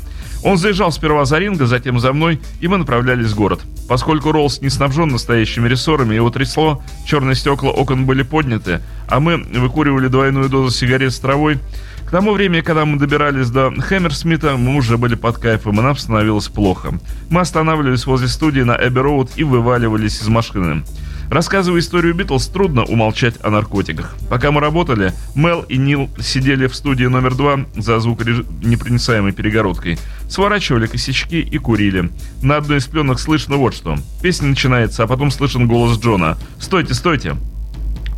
Он 0.44 0.58
заезжал 0.58 0.92
сперва 0.92 1.26
за 1.26 1.40
Ринга, 1.40 1.66
затем 1.66 2.00
за 2.00 2.14
мной, 2.14 2.40
и 2.60 2.68
мы 2.68 2.78
направлялись 2.78 3.32
в 3.32 3.36
город. 3.36 3.62
Поскольку 3.88 4.32
Роллс 4.32 4.62
не 4.62 4.70
снабжен 4.70 5.10
настоящими 5.10 5.68
рессорами, 5.68 6.16
его 6.16 6.30
трясло, 6.30 6.84
черные 7.06 7.36
стекла 7.36 7.72
окон 7.72 8.06
были 8.06 8.24
подняты, 8.24 8.82
а 9.08 9.20
мы 9.20 9.38
выкуривали 9.38 10.08
двойную 10.08 10.50
дозу 10.50 10.76
сигарет 10.76 11.14
с 11.14 11.20
травой, 11.20 11.60
к 12.08 12.10
тому 12.10 12.32
времени, 12.32 12.62
когда 12.62 12.86
мы 12.86 12.98
добирались 12.98 13.50
до 13.50 13.70
Хэмерсмита, 13.70 14.56
мы 14.56 14.78
уже 14.78 14.98
были 14.98 15.16
под 15.16 15.40
кайфом, 15.40 15.78
и 15.78 15.84
нам 15.84 15.98
становилось 15.98 16.48
плохо. 16.48 16.94
Мы 17.30 17.42
останавливались 17.42 18.06
возле 18.06 18.30
студии 18.30 18.62
на 18.62 18.78
Эбби-Роуд 18.78 19.32
и 19.36 19.44
вываливались 19.44 20.22
из 20.22 20.28
машины. 20.30 20.86
Рассказывая 21.30 21.82
историю 21.82 22.16
Битлз, 22.16 22.48
трудно 22.48 22.84
умолчать 22.84 23.36
о 23.44 23.50
наркотиках. 23.50 24.16
Пока 24.30 24.52
мы 24.52 24.62
работали, 24.62 25.14
Мел 25.36 25.62
и 25.62 25.78
Нил 25.78 26.10
сидели 26.20 26.68
в 26.68 26.76
студии 26.76 27.06
номер 27.06 27.36
два 27.36 27.66
за 27.76 28.00
звуконепроницаемой 28.00 29.34
перегородкой, 29.34 29.98
сворачивали 30.30 30.88
косячки 30.88 31.40
и 31.40 31.58
курили. 31.58 32.10
На 32.42 32.58
одной 32.58 32.78
из 32.78 32.86
пленок 32.86 33.20
слышно 33.20 33.58
вот 33.58 33.74
что. 33.74 33.98
Песня 34.22 34.48
начинается, 34.48 35.04
а 35.04 35.08
потом 35.08 35.32
слышен 35.32 35.68
голос 35.68 36.00
Джона. 36.00 36.38
«Стойте, 36.60 36.94
стойте!» 36.94 37.36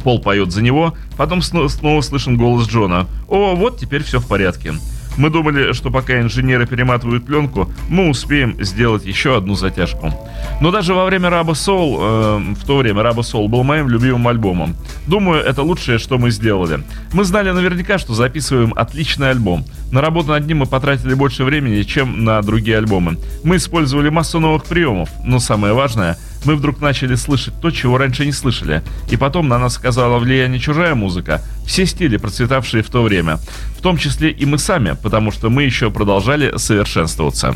Пол 0.04 0.22
поет 0.22 0.52
за 0.52 0.62
него, 0.62 0.96
потом 1.18 1.42
снова, 1.42 2.02
слышен 2.02 2.38
голос 2.38 2.68
Джона. 2.68 3.08
«О, 3.28 3.56
вот 3.56 3.80
теперь 3.80 4.04
все 4.04 4.20
в 4.20 4.28
порядке». 4.28 4.76
Мы 5.18 5.30
думали, 5.30 5.74
что 5.74 5.92
пока 5.92 6.20
инженеры 6.20 6.66
перематывают 6.66 7.26
пленку, 7.26 7.72
мы 7.90 8.10
успеем 8.10 8.64
сделать 8.64 9.06
еще 9.06 9.38
одну 9.38 9.56
затяжку. 9.56 10.14
Но 10.62 10.72
даже 10.72 10.94
во 10.94 11.06
время 11.06 11.30
Раба 11.30 11.54
Soul, 11.54 11.98
э, 12.00 12.54
в 12.56 12.66
то 12.66 12.78
время 12.78 13.04
Раба 13.04 13.22
Soul 13.22 13.48
был 13.48 13.64
моим 13.64 13.90
любимым 13.90 14.28
альбомом. 14.28 14.76
Думаю, 15.08 15.44
это 15.44 15.62
лучшее, 15.62 15.98
что 15.98 16.18
мы 16.18 16.32
сделали. 16.32 16.84
Мы 17.14 17.24
знали 17.24 17.52
наверняка, 17.52 17.98
что 17.98 18.14
записываем 18.14 18.74
отличный 18.76 19.32
альбом. 19.32 19.66
На 19.92 20.02
работу 20.02 20.30
над 20.30 20.48
ним 20.48 20.60
мы 20.60 20.66
потратили 20.66 21.14
больше 21.14 21.44
времени, 21.44 21.84
чем 21.84 22.24
на 22.24 22.42
другие 22.42 22.78
альбомы. 22.78 23.18
Мы 23.44 23.58
использовали 23.58 24.10
массу 24.10 24.40
новых 24.40 24.66
приемов, 24.66 25.10
но 25.26 25.40
самое 25.40 25.74
важное— 25.74 26.18
мы 26.46 26.56
вдруг 26.56 26.82
начали 26.82 27.16
слышать 27.16 27.54
то, 27.62 27.72
чего 27.72 27.98
раньше 27.98 28.26
не 28.26 28.32
слышали. 28.32 28.82
И 29.12 29.18
потом 29.18 29.48
на 29.48 29.60
нас 29.60 29.78
оказала 29.78 30.20
влияние 30.20 30.60
чужая 30.60 30.96
музыка, 30.96 31.42
все 31.70 31.86
стили, 31.86 32.18
процветавшие 32.18 32.82
в 32.82 32.90
то 32.90 33.04
время. 33.04 33.38
В 33.78 33.82
том 33.82 33.96
числе 33.96 34.32
и 34.32 34.46
мы 34.46 34.58
сами, 34.58 34.98
потому 35.04 35.32
что 35.32 35.52
мы 35.52 35.64
еще 35.64 35.92
продолжали 35.92 36.58
совершенствоваться. 36.58 37.56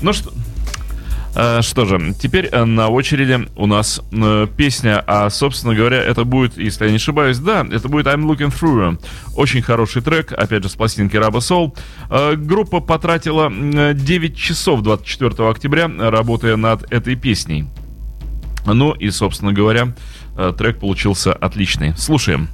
Ну 0.00 0.12
что... 0.12 0.32
Э, 1.34 1.60
что 1.60 1.84
же, 1.84 2.14
теперь 2.16 2.48
э, 2.50 2.64
на 2.64 2.88
очереди 2.88 3.48
у 3.56 3.66
нас 3.66 4.02
э, 4.12 4.46
песня, 4.56 5.02
а, 5.04 5.30
собственно 5.30 5.74
говоря, 5.74 5.98
это 5.98 6.24
будет, 6.24 6.58
если 6.58 6.84
я 6.84 6.90
не 6.90 6.96
ошибаюсь, 6.96 7.38
да, 7.38 7.66
это 7.68 7.88
будет 7.88 8.06
I'm 8.06 8.22
Looking 8.22 8.52
Through. 8.56 9.02
Очень 9.34 9.62
хороший 9.62 10.02
трек, 10.02 10.32
опять 10.32 10.62
же, 10.62 10.68
с 10.68 10.74
пластинки 10.74 11.16
Раба 11.16 11.40
Soul. 11.40 11.76
Группа 12.36 12.78
потратила 12.78 13.50
9 13.50 14.36
часов 14.36 14.82
24 14.82 15.48
октября, 15.48 15.90
работая 15.98 16.54
над 16.54 16.90
этой 16.92 17.16
песней. 17.16 17.66
Ну 18.64 18.92
и, 18.92 19.10
собственно 19.10 19.52
говоря, 19.52 19.92
трек 20.56 20.78
получился 20.78 21.32
отличный. 21.32 21.96
Слушаем. 21.96 22.48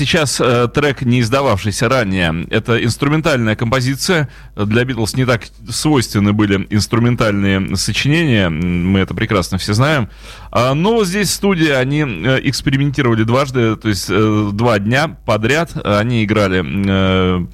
Сейчас 0.00 0.40
э, 0.40 0.68
трек, 0.72 1.02
не 1.02 1.20
издававшийся 1.20 1.88
ранее. 1.88 2.46
Это 2.50 2.82
инструментальная 2.82 3.54
композиция. 3.54 4.30
Для 4.56 4.84
Битлз 4.84 5.14
не 5.14 5.26
так 5.26 5.42
свойственны 5.68 6.32
были 6.32 6.66
инструментальные 6.70 7.76
сочинения. 7.76 8.48
Мы 8.48 9.00
это 9.00 9.14
прекрасно 9.14 9.58
все 9.58 9.74
знаем. 9.74 10.08
А, 10.50 10.72
но 10.74 11.04
здесь 11.04 11.28
в 11.28 11.34
студии 11.34 11.68
они 11.68 12.00
э, 12.00 12.40
экспериментировали 12.44 13.24
дважды, 13.24 13.76
то 13.76 13.88
есть 13.88 14.06
э, 14.08 14.50
два 14.52 14.78
дня 14.78 15.08
подряд. 15.26 15.72
Они 15.84 16.24
играли 16.24 16.64
э, 16.64 17.46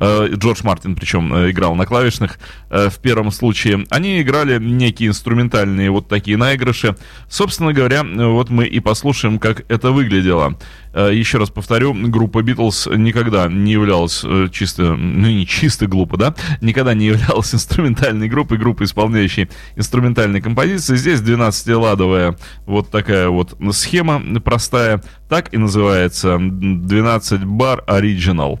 Джордж 0.00 0.60
Мартин, 0.62 0.94
причем, 0.94 1.34
э, 1.34 1.50
играл 1.50 1.74
на 1.74 1.86
клавишных 1.86 2.38
э, 2.70 2.88
в 2.88 2.98
первом 2.98 3.30
случае. 3.30 3.84
Они 3.90 4.20
играли 4.20 4.58
некие 4.58 5.08
инструментальные 5.08 5.90
вот 5.90 6.08
такие 6.08 6.36
наигрыши. 6.36 6.96
Собственно 7.28 7.72
говоря, 7.72 8.04
вот 8.04 8.50
мы 8.50 8.66
и 8.66 8.80
послушаем, 8.80 9.38
как 9.38 9.64
это 9.68 9.90
выглядело. 9.90 10.58
Еще 10.94 11.38
раз 11.38 11.50
повторю, 11.50 11.94
группа 11.94 12.42
Битлз 12.42 12.88
никогда 12.96 13.46
не 13.46 13.72
являлась 13.72 14.24
чисто, 14.50 14.94
ну 14.94 15.28
не 15.28 15.46
чисто 15.46 15.86
глупо, 15.86 16.16
да, 16.16 16.34
никогда 16.60 16.94
не 16.94 17.06
являлась 17.06 17.54
инструментальной 17.54 18.28
группой, 18.28 18.58
группой, 18.58 18.84
исполняющей 18.84 19.48
инструментальные 19.76 20.42
композиции. 20.42 20.96
Здесь 20.96 21.20
12-ладовая 21.20 22.38
вот 22.66 22.90
такая 22.90 23.28
вот 23.28 23.56
схема 23.72 24.40
простая, 24.40 25.02
так 25.28 25.52
и 25.52 25.58
называется 25.58 26.38
12 26.40 27.44
бар 27.44 27.84
Original. 27.86 28.58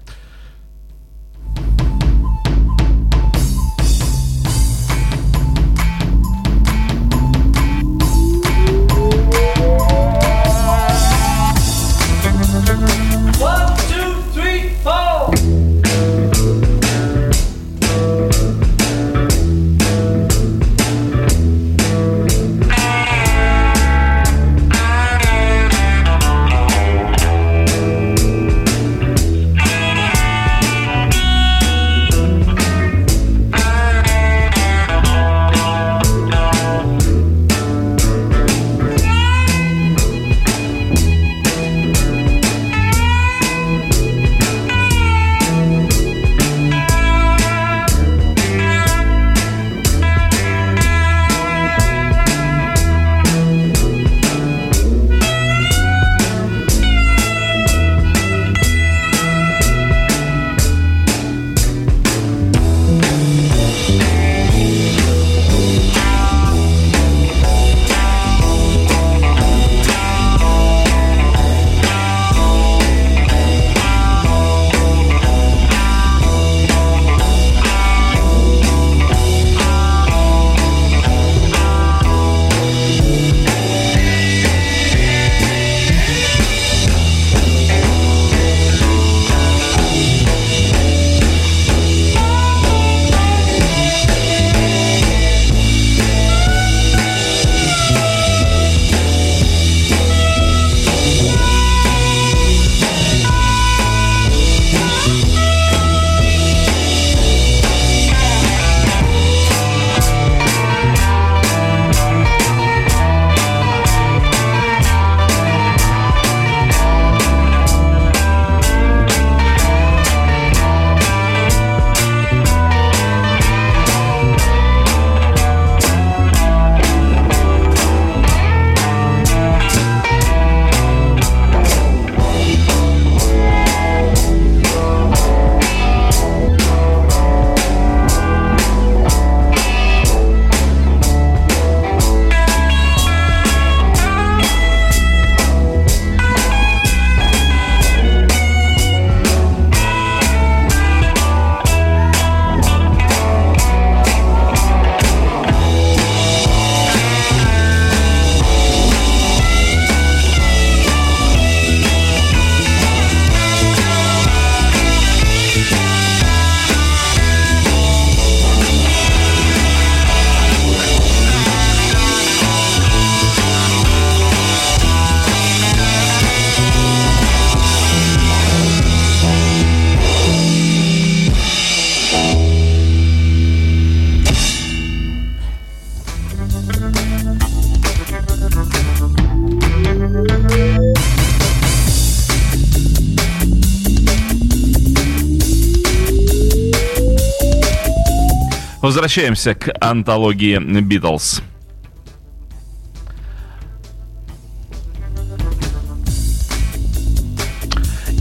Возвращаемся 199.08 199.54
к 199.54 199.72
антологии 199.80 200.58
Битлз. 200.58 201.40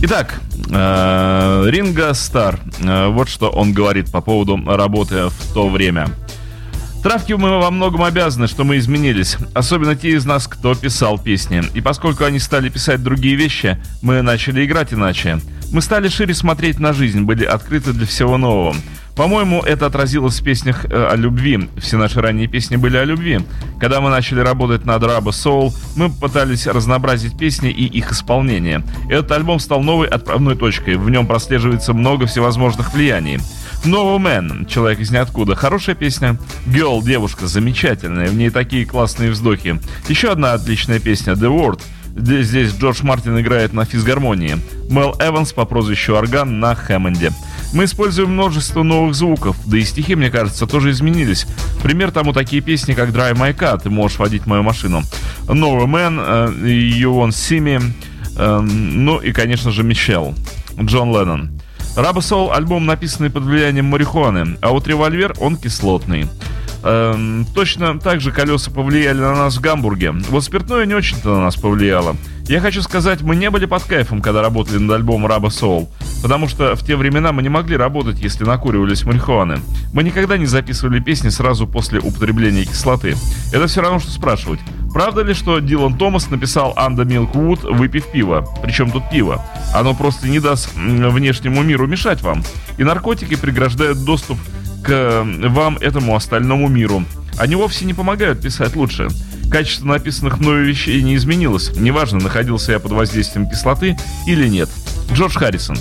Итак, 0.02 0.40
э, 0.72 1.64
Ринга 1.68 2.14
Стар. 2.14 2.62
Э, 2.80 3.10
вот 3.10 3.28
что 3.28 3.50
он 3.50 3.74
говорит 3.74 4.10
по 4.14 4.22
поводу 4.22 4.58
работы 4.66 5.28
в 5.28 5.54
то 5.54 5.68
время. 5.68 6.08
Травки 7.04 7.34
мы 7.34 7.60
во 7.60 7.70
многом 7.70 8.04
обязаны, 8.04 8.48
что 8.48 8.64
мы 8.64 8.78
изменились. 8.78 9.36
Особенно 9.54 9.94
те 9.94 10.12
из 10.12 10.24
нас, 10.24 10.48
кто 10.48 10.74
писал 10.74 11.20
песни. 11.20 11.64
И 11.74 11.82
поскольку 11.82 12.24
они 12.24 12.40
стали 12.40 12.70
писать 12.70 13.04
другие 13.04 13.36
вещи, 13.36 13.78
мы 14.02 14.22
начали 14.22 14.66
играть 14.66 14.94
иначе. 14.94 15.42
Мы 15.74 15.82
стали 15.82 16.08
шире 16.08 16.34
смотреть 16.34 16.80
на 16.80 16.94
жизнь, 16.94 17.24
были 17.24 17.44
открыты 17.44 17.92
для 17.92 18.06
всего 18.06 18.38
нового. 18.38 18.74
По-моему, 19.18 19.64
это 19.64 19.88
отразилось 19.88 20.40
в 20.40 20.44
песнях 20.44 20.86
э, 20.86 21.08
о 21.12 21.16
любви. 21.16 21.68
Все 21.78 21.98
наши 21.98 22.22
ранние 22.22 22.48
песни 22.48 22.76
были 22.76 22.98
о 22.98 23.04
любви. 23.04 23.40
Когда 23.80 24.00
мы 24.00 24.12
начали 24.12 24.42
работать 24.42 24.86
над 24.86 25.04
Раба 25.04 25.32
Soul, 25.32 25.74
мы 25.96 26.12
пытались 26.12 26.68
разнообразить 26.68 27.36
песни 27.36 27.72
и 27.72 27.86
их 27.86 28.12
исполнение. 28.12 28.84
Этот 29.10 29.32
альбом 29.32 29.60
стал 29.60 29.82
новой 29.82 30.08
отправной 30.08 30.56
точкой. 30.56 30.98
В 30.98 31.10
нем 31.10 31.26
прослеживается 31.26 31.96
много 31.96 32.28
всевозможных 32.28 32.94
влияний. 32.94 33.40
No 33.86 34.18
Man, 34.18 34.68
человек 34.68 35.00
из 35.00 35.10
ниоткуда, 35.10 35.56
хорошая 35.56 35.96
песня. 35.96 36.38
Girl, 36.68 37.04
девушка, 37.04 37.48
замечательная, 37.48 38.28
в 38.28 38.36
ней 38.36 38.52
такие 38.52 38.86
классные 38.86 39.32
вздохи. 39.32 39.80
Еще 40.08 40.32
одна 40.32 40.54
отличная 40.54 41.00
песня, 41.00 41.34
The 41.34 41.80
Здесь, 42.18 42.48
здесь 42.48 42.74
Джордж 42.74 43.04
Мартин 43.04 43.40
играет 43.40 43.74
на 43.74 43.86
физгармонии. 43.86 44.58
Мел 44.90 45.16
Эванс 45.20 45.54
по 45.54 45.66
прозвищу 45.66 46.16
Орган 46.16 46.60
на 46.60 46.74
Хэммонде. 46.74 47.32
Мы 47.74 47.84
используем 47.84 48.32
множество 48.32 48.82
новых 48.82 49.14
звуков, 49.14 49.58
да 49.66 49.78
и 49.78 49.84
стихи, 49.84 50.16
мне 50.16 50.30
кажется, 50.32 50.66
тоже 50.68 50.92
изменились. 50.92 51.46
Пример 51.84 52.12
тому 52.12 52.34
такие 52.34 52.62
песни, 52.62 52.94
как 52.94 53.10
Drive 53.10 53.36
My 53.36 53.56
Car, 53.56 53.80
ты 53.82 53.90
можешь 53.90 54.20
водить 54.20 54.46
мою 54.46 54.64
машину. 54.64 55.04
No 55.48 55.86
Man, 55.86 56.56
You 56.62 57.14
Won't 57.14 57.30
See 57.30 57.60
Me, 57.60 58.62
ну 58.62 59.18
и, 59.20 59.32
конечно 59.32 59.72
же, 59.72 59.84
Мишел. 59.84 60.34
Джон 60.80 61.12
Леннон. 61.12 61.60
Soul 61.96 62.54
альбом, 62.54 62.86
написанный 62.86 63.30
под 63.30 63.44
влиянием 63.44 63.86
марихуаны, 63.86 64.58
а 64.62 64.70
вот 64.70 64.88
револьвер 64.88 65.34
он 65.40 65.58
кислотный. 65.58 66.28
Эм, 66.84 67.46
точно 67.54 68.00
так 68.00 68.22
же 68.22 68.32
колеса 68.32 68.72
повлияли 68.72 69.20
на 69.20 69.36
нас 69.36 69.58
в 69.58 69.62
Гамбурге. 69.62 70.12
Вот 70.30 70.44
спиртное 70.44 70.86
не 70.86 70.94
очень-то 70.94 71.30
на 71.36 71.44
нас 71.44 71.56
повлияло. 71.56 72.16
Я 72.48 72.62
хочу 72.62 72.82
сказать, 72.82 73.22
мы 73.22 73.36
не 73.36 73.50
были 73.50 73.66
под 73.66 73.84
кайфом, 73.84 74.22
когда 74.22 74.42
работали 74.42 74.78
над 74.78 74.96
альбомом 74.96 75.28
Раба 75.28 75.50
Soul, 75.50 75.90
потому 76.22 76.48
что 76.48 76.76
в 76.78 76.86
те 76.86 76.96
времена 76.96 77.34
мы 77.34 77.42
не 77.42 77.50
могли 77.50 77.76
работать, 77.76 78.20
если 78.20 78.46
накуривались 78.46 79.04
марихуаны. 79.04 79.60
Мы 79.92 80.04
никогда 80.04 80.38
не 80.38 80.46
записывали 80.46 81.02
песни 81.02 81.28
сразу 81.28 81.68
после 81.68 82.00
употребления 82.00 82.64
кислоты. 82.64 83.18
Это 83.52 83.68
все 83.68 83.82
равно, 83.82 84.00
что 84.00 84.12
спрашивать. 84.12 84.62
Правда 84.94 85.24
ли, 85.24 85.34
что 85.34 85.60
Дилан 85.60 85.98
Томас 85.98 86.30
написал 86.30 86.72
«Анда 86.78 87.04
Милквуд, 87.04 87.64
выпив 87.64 88.06
пиво»? 88.12 88.48
Причем 88.64 88.92
тут 88.92 89.10
пиво? 89.10 89.44
Оно 89.74 89.94
просто 89.94 90.30
не 90.30 90.40
даст 90.40 90.74
внешнему 90.74 91.64
миру 91.64 91.86
мешать 91.86 92.22
вам. 92.22 92.44
И 92.78 92.84
наркотики 92.86 93.36
преграждают 93.36 94.06
доступ 94.06 94.38
к 94.84 95.24
вам 95.24 95.78
этому 95.78 96.16
остальному 96.16 96.68
миру. 96.68 97.04
Они 97.38 97.56
вовсе 97.56 97.86
не 97.86 97.94
помогают 97.94 98.42
писать 98.42 98.76
лучше. 98.76 99.10
Качество 99.50 99.86
написанных 99.88 100.40
мною 100.40 100.66
вещей 100.66 101.02
не 101.02 101.16
изменилось. 101.16 101.72
Неважно, 101.76 102.20
находился 102.20 102.74
я 102.74 102.80
под 102.80 102.92
воздействием 102.92 103.50
кислоты 103.50 103.98
или 104.26 104.48
нет. 104.48 104.70
Джордж 105.14 105.38
Харрисон. 105.38 105.78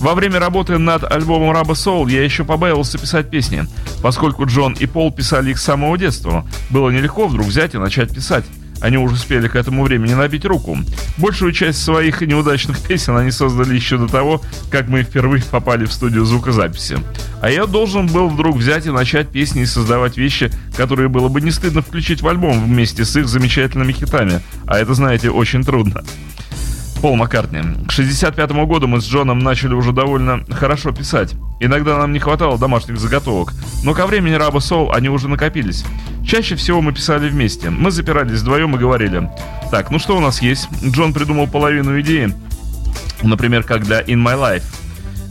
Во 0.00 0.14
время 0.14 0.38
работы 0.38 0.78
над 0.78 1.04
альбомом 1.04 1.52
Раба 1.52 1.74
Soul 1.74 2.10
я 2.10 2.24
еще 2.24 2.44
побаивался 2.44 2.98
писать 2.98 3.30
песни, 3.30 3.64
поскольку 4.02 4.44
Джон 4.44 4.74
и 4.74 4.86
Пол 4.86 5.12
писали 5.12 5.52
их 5.52 5.58
с 5.58 5.64
самого 5.64 5.96
детства. 5.96 6.46
Было 6.70 6.90
нелегко 6.90 7.26
вдруг 7.26 7.46
взять 7.46 7.74
и 7.74 7.78
начать 7.78 8.12
писать. 8.12 8.44
Они 8.80 8.98
уже 8.98 9.14
успели 9.14 9.48
к 9.48 9.56
этому 9.56 9.84
времени 9.84 10.14
набить 10.14 10.44
руку. 10.44 10.78
Большую 11.16 11.52
часть 11.52 11.82
своих 11.82 12.20
неудачных 12.20 12.80
песен 12.80 13.16
они 13.16 13.30
создали 13.30 13.74
еще 13.74 13.98
до 13.98 14.08
того, 14.08 14.42
как 14.70 14.88
мы 14.88 15.02
впервые 15.02 15.42
попали 15.42 15.84
в 15.84 15.92
студию 15.92 16.24
звукозаписи. 16.24 16.98
А 17.40 17.50
я 17.50 17.66
должен 17.66 18.06
был 18.06 18.28
вдруг 18.28 18.56
взять 18.56 18.86
и 18.86 18.90
начать 18.90 19.28
песни 19.28 19.62
и 19.62 19.66
создавать 19.66 20.16
вещи, 20.16 20.50
которые 20.76 21.08
было 21.08 21.28
бы 21.28 21.40
не 21.40 21.50
стыдно 21.50 21.82
включить 21.82 22.22
в 22.22 22.28
альбом 22.28 22.64
вместе 22.64 23.04
с 23.04 23.16
их 23.16 23.28
замечательными 23.28 23.92
хитами. 23.92 24.40
А 24.66 24.78
это, 24.78 24.94
знаете, 24.94 25.30
очень 25.30 25.62
трудно. 25.62 26.04
Пол 27.00 27.16
Маккартни. 27.16 27.60
К 27.86 27.92
65 27.92 28.52
году 28.66 28.86
мы 28.86 29.00
с 29.00 29.04
Джоном 29.04 29.38
начали 29.40 29.74
уже 29.74 29.92
довольно 29.92 30.44
хорошо 30.50 30.92
писать. 30.92 31.34
Иногда 31.60 31.98
нам 31.98 32.12
не 32.12 32.18
хватало 32.18 32.58
домашних 32.58 32.98
заготовок, 32.98 33.52
но 33.84 33.94
ко 33.94 34.06
времени 34.06 34.34
Раба 34.34 34.60
Соул 34.60 34.92
они 34.92 35.08
уже 35.08 35.28
накопились. 35.28 35.84
Чаще 36.26 36.56
всего 36.56 36.80
мы 36.80 36.92
писали 36.92 37.28
вместе. 37.28 37.70
Мы 37.70 37.90
запирались 37.90 38.40
вдвоем 38.40 38.74
и 38.74 38.78
говорили, 38.78 39.30
так, 39.70 39.90
ну 39.90 39.98
что 39.98 40.16
у 40.16 40.20
нас 40.20 40.40
есть? 40.40 40.68
Джон 40.84 41.12
придумал 41.12 41.46
половину 41.46 42.00
идеи, 42.00 42.34
например, 43.22 43.62
как 43.62 43.84
для 43.84 44.00
In 44.00 44.22
My 44.24 44.36
Life. 44.36 44.64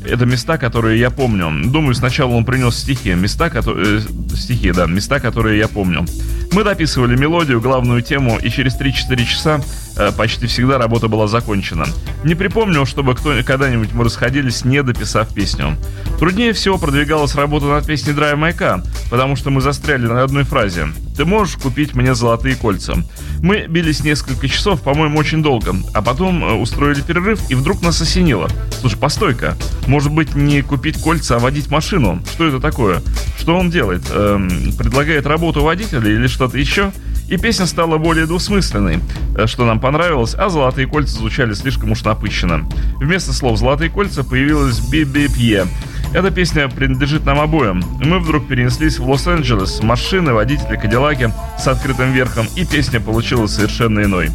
Это 0.06 0.26
места, 0.26 0.58
которые 0.58 1.00
я 1.00 1.10
помню. 1.10 1.52
Думаю, 1.72 1.96
сначала 1.96 2.32
он 2.32 2.44
принес 2.44 2.76
стихи. 2.76 3.14
Места, 3.14 3.50
которые... 3.50 4.00
Э, 4.00 4.36
стихи, 4.36 4.72
да. 4.72 4.86
Места, 4.86 5.20
которые 5.22 5.58
я 5.58 5.70
помню. 5.70 6.06
Мы 6.52 6.64
дописывали 6.64 7.16
мелодию, 7.16 7.62
главную 7.62 8.02
тему, 8.02 8.38
и 8.38 8.50
через 8.50 8.78
3-4 8.78 9.26
часа 9.26 9.62
почти 10.18 10.48
всегда 10.48 10.78
работа 10.78 11.08
была 11.08 11.28
закончена. 11.28 11.86
Не 12.24 12.36
припомню, 12.36 12.86
чтобы 12.86 13.16
кто 13.16 13.34
когда-нибудь 13.44 13.94
мы 13.94 14.06
расходились, 14.06 14.66
не 14.66 14.82
дописав 14.84 15.34
песню. 15.34 15.78
Труднее 16.20 16.54
всего 16.54 16.78
продвигалась 16.78 17.36
работа 17.36 17.66
над 17.66 17.86
песней 17.86 18.14
Драйв 18.14 18.38
Майка, 18.38 18.84
потому 19.10 19.36
что 19.36 19.50
мы 19.50 19.62
застряли 19.62 20.06
на 20.06 20.24
одной 20.24 20.44
фразе. 20.44 20.88
Ты 21.16 21.26
можешь 21.26 21.58
купить 21.58 21.94
мне 21.94 22.16
золотые 22.16 22.56
кольца. 22.56 22.96
Мы 23.42 23.68
бились 23.68 24.04
несколько 24.04 24.48
часов, 24.48 24.82
по-моему, 24.82 25.20
очень 25.20 25.44
долго, 25.44 25.76
а 25.94 26.02
потом 26.02 26.44
э, 26.44 26.54
устроили 26.54 27.02
перерыв, 27.02 27.40
и 27.50 27.56
вдруг 27.56 27.82
нас 27.82 28.02
осенило. 28.02 28.50
Слушай, 28.80 28.98
постой-ка, 28.98 29.56
может 29.86 30.12
быть 30.12 30.34
не 30.34 30.62
купить 30.62 31.00
кольца, 31.02 31.36
а 31.36 31.40
водить 31.40 31.70
машину? 31.70 32.24
Что 32.34 32.48
это 32.48 32.60
такое? 32.60 33.02
Что 33.38 33.58
он 33.58 33.70
делает? 33.70 34.04
Эм, 34.12 34.74
предлагает 34.78 35.28
работу 35.28 35.62
водителя 35.62 36.10
или 36.10 36.28
что-то 36.28 36.58
еще? 36.58 36.92
И 37.30 37.38
песня 37.38 37.66
стала 37.66 37.98
более 37.98 38.26
двусмысленной, 38.26 39.00
э, 39.38 39.48
что 39.48 39.66
нам 39.66 39.80
понравилось, 39.80 40.36
а 40.36 40.50
«Золотые 40.50 40.88
кольца» 40.88 41.18
звучали 41.18 41.54
слишком 41.54 41.92
уж 41.92 42.04
напыщенно. 42.04 42.70
Вместо 42.98 43.34
слов 43.34 43.58
«Золотые 43.58 43.90
кольца» 43.90 44.24
появилась 44.24 44.80
«Би-би-пье», 44.80 45.66
эта 46.14 46.30
песня 46.30 46.70
принадлежит 46.70 47.26
нам 47.26 47.40
обоим. 47.40 47.84
Мы 48.00 48.20
вдруг 48.20 48.48
перенеслись 48.48 49.00
в 49.00 49.10
Лос-Анджелес, 49.10 49.82
машины, 49.82 50.34
водители 50.34 50.76
Кадиллаки 50.76 51.34
с 51.58 51.68
открытым 51.68 52.14
верхом, 52.14 52.46
и 52.56 52.66
песня 52.66 53.00
получилась 53.00 53.56
совершенно 53.56 54.04
иной. 54.04 54.30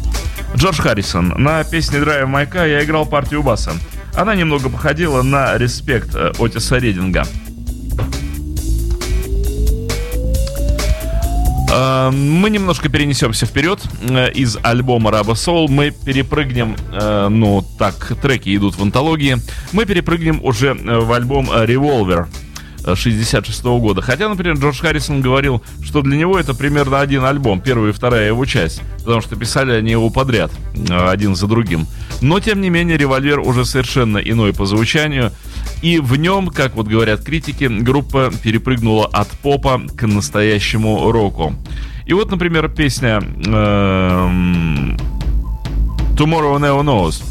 Джордж 0.57 0.81
Харрисон. 0.81 1.35
На 1.37 1.63
песне 1.63 1.99
Drive 1.99 2.25
Майка 2.25 2.67
я 2.67 2.83
играл 2.83 3.05
партию 3.05 3.43
баса. 3.43 3.71
Она 4.13 4.35
немного 4.35 4.69
походила 4.69 5.21
на 5.21 5.57
«Респект» 5.57 6.13
Отиса 6.37 6.77
Рединга. 6.77 7.25
Мы 11.69 12.49
немножко 12.49 12.89
перенесемся 12.89 13.45
вперед 13.45 13.79
э, 14.01 14.31
из 14.31 14.57
альбома 14.63 15.11
Раба 15.11 15.33
Soul. 15.33 15.67
Мы 15.69 15.91
перепрыгнем, 15.91 16.75
э, 16.91 17.27
ну 17.29 17.63
так, 17.77 18.13
треки 18.21 18.55
идут 18.55 18.75
в 18.75 18.81
антологии. 18.81 19.37
Мы 19.71 19.85
перепрыгнем 19.85 20.43
уже 20.43 20.73
в 20.73 21.11
альбом 21.11 21.49
Revolver 21.51 22.27
66 22.95 23.63
-го 23.63 23.79
года. 23.79 24.01
Хотя, 24.01 24.29
например, 24.29 24.57
Джордж 24.57 24.79
Харрисон 24.79 25.21
говорил, 25.21 25.61
что 25.83 26.01
для 26.01 26.17
него 26.17 26.39
это 26.39 26.53
примерно 26.53 26.99
один 26.99 27.23
альбом, 27.23 27.61
первая 27.61 27.91
и 27.91 27.93
вторая 27.93 28.27
его 28.27 28.45
часть, 28.45 28.81
потому 28.99 29.21
что 29.21 29.35
писали 29.35 29.71
они 29.73 29.91
его 29.91 30.09
подряд, 30.09 30.51
один 30.89 31.35
за 31.35 31.47
другим. 31.47 31.87
Но, 32.21 32.39
тем 32.39 32.61
не 32.61 32.69
менее, 32.69 32.97
«Револьвер» 32.97 33.39
уже 33.39 33.65
совершенно 33.65 34.17
иной 34.17 34.53
по 34.53 34.65
звучанию, 34.65 35.31
и 35.81 35.99
в 35.99 36.15
нем, 36.17 36.47
как 36.47 36.75
вот 36.75 36.87
говорят 36.87 37.23
критики, 37.23 37.65
группа 37.65 38.31
перепрыгнула 38.43 39.05
от 39.07 39.29
попа 39.29 39.81
к 39.95 40.05
настоящему 40.07 41.11
року. 41.11 41.55
И 42.05 42.13
вот, 42.13 42.31
например, 42.31 42.69
песня 42.69 43.21
эм, 43.45 44.97
Tomorrow 46.17 46.57
Never 46.59 46.83
Knows. 46.83 47.23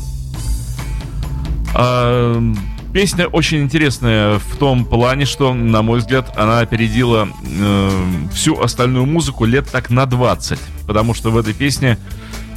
Песня 2.98 3.28
очень 3.28 3.60
интересная 3.60 4.40
в 4.40 4.56
том 4.56 4.84
плане, 4.84 5.24
что, 5.24 5.54
на 5.54 5.82
мой 5.82 6.00
взгляд, 6.00 6.36
она 6.36 6.58
опередила 6.58 7.28
э, 7.44 7.90
всю 8.34 8.60
остальную 8.60 9.06
музыку 9.06 9.44
лет 9.44 9.70
так 9.70 9.90
на 9.90 10.04
20. 10.04 10.58
Потому 10.84 11.14
что 11.14 11.30
в 11.30 11.38
этой 11.38 11.54
песне 11.54 11.96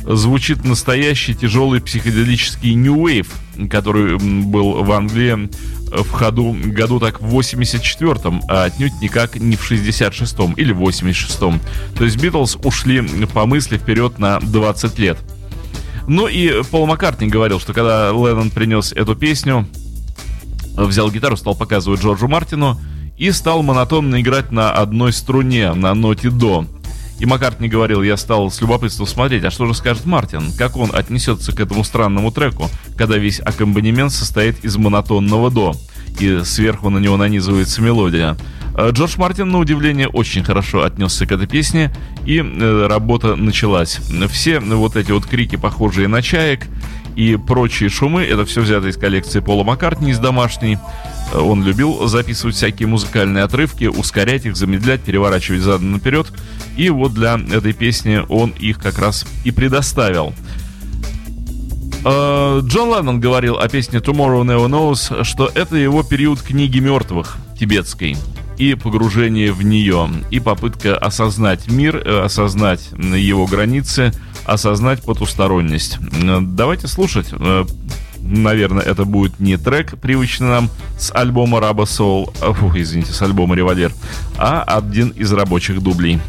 звучит 0.03 0.65
настоящий 0.65 1.35
тяжелый 1.35 1.79
психоделический 1.79 2.73
New 2.73 3.05
Wave, 3.05 3.27
который 3.69 4.17
был 4.17 4.83
в 4.83 4.91
Англии 4.91 5.47
в 5.91 6.09
ходу 6.09 6.57
году 6.59 6.99
так 6.99 7.21
в 7.21 7.37
84-м, 7.37 8.41
а 8.47 8.63
отнюдь 8.63 8.99
никак 8.99 9.35
не 9.35 9.55
в 9.55 9.71
66-м 9.71 10.53
или 10.53 10.73
86-м. 10.73 11.61
То 11.95 12.03
есть 12.03 12.19
Битлз 12.19 12.57
ушли 12.63 13.07
по 13.31 13.45
мысли 13.45 13.77
вперед 13.77 14.17
на 14.17 14.39
20 14.39 14.97
лет. 14.97 15.19
Ну 16.07 16.25
и 16.25 16.63
Пол 16.63 16.87
Маккартни 16.87 17.27
говорил, 17.27 17.59
что 17.59 17.73
когда 17.73 18.09
Леннон 18.09 18.49
принес 18.49 18.91
эту 18.91 19.15
песню, 19.15 19.67
взял 20.85 21.09
гитару, 21.11 21.37
стал 21.37 21.55
показывать 21.55 22.01
Джорджу 22.01 22.27
Мартину 22.27 22.79
и 23.17 23.31
стал 23.31 23.63
монотонно 23.63 24.21
играть 24.21 24.51
на 24.51 24.71
одной 24.71 25.13
струне, 25.13 25.73
на 25.73 25.93
ноте 25.93 26.29
до. 26.29 26.65
И 27.19 27.25
Маккартни 27.27 27.67
говорил, 27.67 28.01
я 28.01 28.17
стал 28.17 28.49
с 28.49 28.59
любопытством 28.61 29.05
смотреть, 29.05 29.43
а 29.43 29.51
что 29.51 29.67
же 29.67 29.75
скажет 29.75 30.05
Мартин? 30.05 30.51
Как 30.57 30.75
он 30.75 30.89
отнесется 30.91 31.55
к 31.55 31.59
этому 31.59 31.83
странному 31.83 32.31
треку, 32.31 32.67
когда 32.97 33.17
весь 33.17 33.39
аккомпанемент 33.39 34.11
состоит 34.11 34.65
из 34.65 34.75
монотонного 34.77 35.51
до, 35.51 35.75
и 36.19 36.41
сверху 36.43 36.89
на 36.89 36.97
него 36.97 37.17
нанизывается 37.17 37.81
мелодия. 37.81 38.37
Э, 38.75 38.89
Джордж 38.91 39.17
Мартин, 39.17 39.49
на 39.49 39.59
удивление, 39.59 40.07
очень 40.07 40.43
хорошо 40.43 40.83
отнесся 40.83 41.27
к 41.27 41.31
этой 41.31 41.45
песне, 41.47 41.93
и 42.25 42.39
э, 42.39 42.87
работа 42.87 43.35
началась. 43.35 43.99
Все 44.29 44.59
вот 44.59 44.95
эти 44.95 45.11
вот 45.11 45.27
крики, 45.27 45.57
похожие 45.57 46.07
на 46.07 46.23
чаек, 46.23 46.65
и 47.15 47.35
прочие 47.35 47.89
шумы, 47.89 48.23
это 48.23 48.45
все 48.45 48.61
взято 48.61 48.87
из 48.87 48.97
коллекции 48.97 49.39
Пола 49.39 49.63
Маккартни 49.63 50.11
из 50.11 50.19
домашней. 50.19 50.77
Он 51.33 51.63
любил 51.63 52.07
записывать 52.07 52.55
всякие 52.55 52.87
музыкальные 52.87 53.43
отрывки, 53.43 53.85
ускорять 53.85 54.45
их, 54.45 54.55
замедлять, 54.55 55.01
переворачивать 55.01 55.61
задом 55.61 55.93
наперед. 55.93 56.27
И 56.77 56.89
вот 56.89 57.13
для 57.13 57.39
этой 57.51 57.73
песни 57.73 58.21
он 58.27 58.51
их 58.51 58.79
как 58.79 58.99
раз 58.99 59.25
и 59.43 59.51
предоставил. 59.51 60.33
Э, 62.03 62.61
Джон 62.63 62.89
Леннон 62.95 63.19
говорил 63.19 63.57
о 63.59 63.67
песне 63.69 63.99
Tomorrow 63.99 64.43
Never 64.43 64.67
Knows, 64.67 65.23
что 65.23 65.49
это 65.53 65.75
его 65.75 66.03
период 66.03 66.41
книги 66.41 66.79
мертвых 66.79 67.37
тибетской. 67.57 68.17
И 68.61 68.75
погружение 68.75 69.51
в 69.51 69.63
нее, 69.63 70.07
и 70.29 70.39
попытка 70.39 70.95
осознать 70.95 71.67
мир, 71.67 71.97
э, 71.97 72.21
осознать 72.25 72.91
его 72.91 73.47
границы, 73.47 74.11
осознать 74.45 75.01
потусторонность. 75.01 75.97
Э, 76.21 76.37
давайте 76.41 76.87
слушать. 76.87 77.29
Э, 77.31 77.65
наверное, 78.19 78.83
это 78.83 79.03
будет 79.03 79.39
не 79.39 79.57
трек, 79.57 79.99
привычный 79.99 80.49
нам 80.49 80.69
с 80.99 81.11
альбома 81.11 81.59
Раба 81.59 81.85
Soul, 81.85 82.31
фу, 82.53 82.71
извините, 82.75 83.13
с 83.13 83.21
альбома 83.23 83.55
Револьвер, 83.55 83.93
а 84.37 84.61
один 84.61 85.09
из 85.09 85.33
рабочих 85.33 85.81
дублей. 85.81 86.19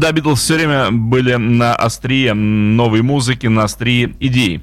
Да, 0.00 0.12
Битлз 0.12 0.40
все 0.40 0.54
время 0.54 0.90
были 0.90 1.34
на 1.34 1.74
острие 1.74 2.32
новой 2.32 3.02
музыки, 3.02 3.48
на 3.48 3.64
острие 3.64 4.14
идей. 4.18 4.62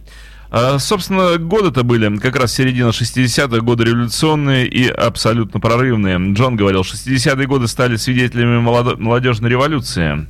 А, 0.50 0.80
собственно, 0.80 1.38
годы-то 1.38 1.84
были 1.84 2.18
как 2.18 2.36
раз 2.38 2.54
середина 2.54 2.88
60-х, 2.88 3.60
годы 3.60 3.84
революционные 3.84 4.66
и 4.66 4.88
абсолютно 4.88 5.60
прорывные. 5.60 6.34
Джон 6.34 6.56
говорил, 6.56 6.82
60-е 6.82 7.46
годы 7.46 7.68
стали 7.68 7.98
свидетелями 7.98 8.58
молодежной 8.62 9.52
революции. 9.52 10.26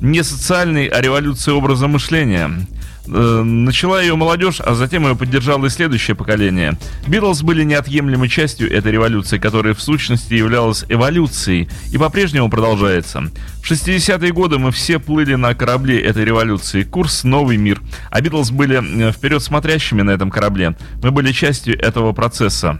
Не 0.00 0.24
социальной, 0.24 0.86
а 0.86 1.02
революции 1.02 1.50
образа 1.50 1.88
мышления– 1.88 2.66
начала 3.06 4.00
ее 4.00 4.14
молодежь, 4.14 4.60
а 4.60 4.74
затем 4.74 5.06
ее 5.06 5.16
поддержало 5.16 5.66
и 5.66 5.70
следующее 5.70 6.14
поколение. 6.14 6.78
Битлз 7.06 7.42
были 7.42 7.64
неотъемлемой 7.64 8.28
частью 8.28 8.72
этой 8.72 8.92
революции, 8.92 9.38
которая 9.38 9.74
в 9.74 9.82
сущности 9.82 10.34
являлась 10.34 10.84
эволюцией 10.88 11.68
и 11.92 11.98
по-прежнему 11.98 12.48
продолжается. 12.48 13.30
В 13.62 13.70
60-е 13.70 14.32
годы 14.32 14.58
мы 14.58 14.70
все 14.70 14.98
плыли 14.98 15.34
на 15.34 15.54
корабле 15.54 16.00
этой 16.00 16.24
революции. 16.24 16.82
Курс 16.82 17.24
«Новый 17.24 17.56
мир». 17.56 17.80
А 18.10 18.20
Битлз 18.20 18.50
были 18.50 19.08
э, 19.08 19.12
вперед 19.12 19.42
смотрящими 19.42 20.02
на 20.02 20.10
этом 20.10 20.30
корабле. 20.30 20.76
Мы 21.02 21.10
были 21.10 21.32
частью 21.32 21.78
этого 21.78 22.12
процесса. 22.12 22.78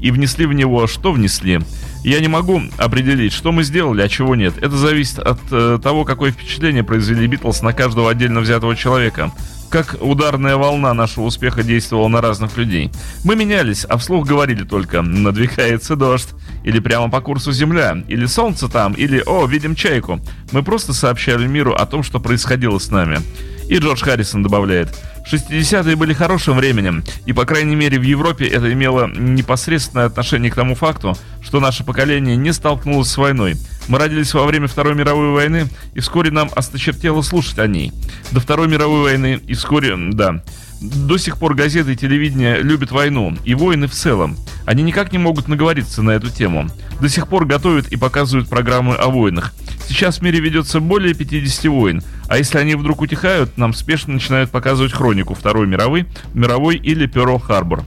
И 0.00 0.10
внесли 0.10 0.46
в 0.46 0.52
него, 0.52 0.86
что 0.86 1.12
внесли? 1.12 1.60
Я 2.04 2.20
не 2.20 2.28
могу 2.28 2.62
определить, 2.76 3.32
что 3.32 3.52
мы 3.52 3.64
сделали, 3.64 4.02
а 4.02 4.08
чего 4.08 4.36
нет. 4.36 4.54
Это 4.58 4.76
зависит 4.76 5.18
от 5.18 5.40
э, 5.50 5.78
того, 5.82 6.04
какое 6.04 6.30
впечатление 6.30 6.84
произвели 6.84 7.26
Битлз 7.26 7.62
на 7.62 7.72
каждого 7.72 8.10
отдельно 8.10 8.40
взятого 8.40 8.76
человека. 8.76 9.32
Как 9.68 9.96
ударная 10.00 10.56
волна 10.56 10.94
нашего 10.94 11.24
успеха 11.24 11.62
действовала 11.62 12.08
на 12.08 12.22
разных 12.22 12.56
людей. 12.56 12.90
Мы 13.24 13.36
менялись, 13.36 13.84
а 13.84 13.98
вслух 13.98 14.26
говорили 14.26 14.64
только 14.64 15.02
«надвигается 15.02 15.94
дождь», 15.94 16.30
или 16.64 16.78
«прямо 16.78 17.10
по 17.10 17.20
курсу 17.20 17.52
Земля», 17.52 18.02
или 18.08 18.24
«солнце 18.26 18.68
там», 18.68 18.94
или 18.94 19.22
«о, 19.26 19.44
видим 19.46 19.74
чайку». 19.74 20.20
Мы 20.52 20.62
просто 20.62 20.94
сообщали 20.94 21.46
миру 21.46 21.74
о 21.74 21.84
том, 21.84 22.02
что 22.02 22.18
происходило 22.18 22.78
с 22.78 22.90
нами. 22.90 23.18
И 23.68 23.78
Джордж 23.78 24.02
Харрисон 24.02 24.42
добавляет– 24.42 24.88
60-е 25.30 25.94
были 25.96 26.14
хорошим 26.14 26.56
временем, 26.56 27.04
и, 27.26 27.34
по 27.34 27.44
крайней 27.44 27.76
мере, 27.76 27.98
в 27.98 28.02
Европе 28.02 28.46
это 28.46 28.72
имело 28.72 29.06
непосредственное 29.06 30.06
отношение 30.06 30.50
к 30.50 30.54
тому 30.54 30.74
факту, 30.74 31.16
что 31.42 31.60
наше 31.60 31.84
поколение 31.84 32.34
не 32.36 32.52
столкнулось 32.52 33.08
с 33.08 33.16
войной. 33.18 33.56
Мы 33.88 33.98
родились 33.98 34.32
во 34.32 34.46
время 34.46 34.68
Второй 34.68 34.94
мировой 34.94 35.32
войны, 35.32 35.68
и 35.92 36.00
вскоре 36.00 36.30
нам 36.30 36.50
осточертело 36.56 37.20
слушать 37.20 37.58
о 37.58 37.66
ней. 37.66 37.92
До 38.30 38.40
Второй 38.40 38.68
мировой 38.68 39.02
войны, 39.02 39.40
и 39.46 39.52
вскоре, 39.52 39.96
да, 40.12 40.42
До 40.80 41.18
сих 41.18 41.38
пор 41.38 41.54
газеты 41.54 41.92
и 41.92 41.96
телевидение 41.96 42.62
любят 42.62 42.90
войну, 42.90 43.36
и 43.44 43.54
войны 43.54 43.86
в 43.86 43.92
целом. 43.92 44.36
Они 44.64 44.82
никак 44.82 45.12
не 45.12 45.18
могут 45.18 45.46
наговориться 45.48 46.02
на 46.02 46.12
эту 46.12 46.30
тему. 46.30 46.68
До 47.00 47.08
сих 47.10 47.28
пор 47.28 47.44
готовят 47.44 47.88
и 47.88 47.96
показывают 47.96 48.48
программы 48.48 48.94
о 48.94 49.08
войнах. 49.08 49.52
Сейчас 49.88 50.18
в 50.18 50.22
мире 50.22 50.40
ведется 50.40 50.80
более 50.80 51.14
50 51.14 51.64
войн, 51.66 52.02
а 52.28 52.36
если 52.36 52.58
они 52.58 52.74
вдруг 52.74 53.00
утихают, 53.00 53.56
нам 53.56 53.72
спешно 53.72 54.14
начинают 54.14 54.50
показывать 54.50 54.92
хронику 54.92 55.34
Второй 55.34 55.66
мировой, 55.66 56.06
мировой 56.34 56.76
или 56.76 57.06
Перл-Харбор. 57.06 57.82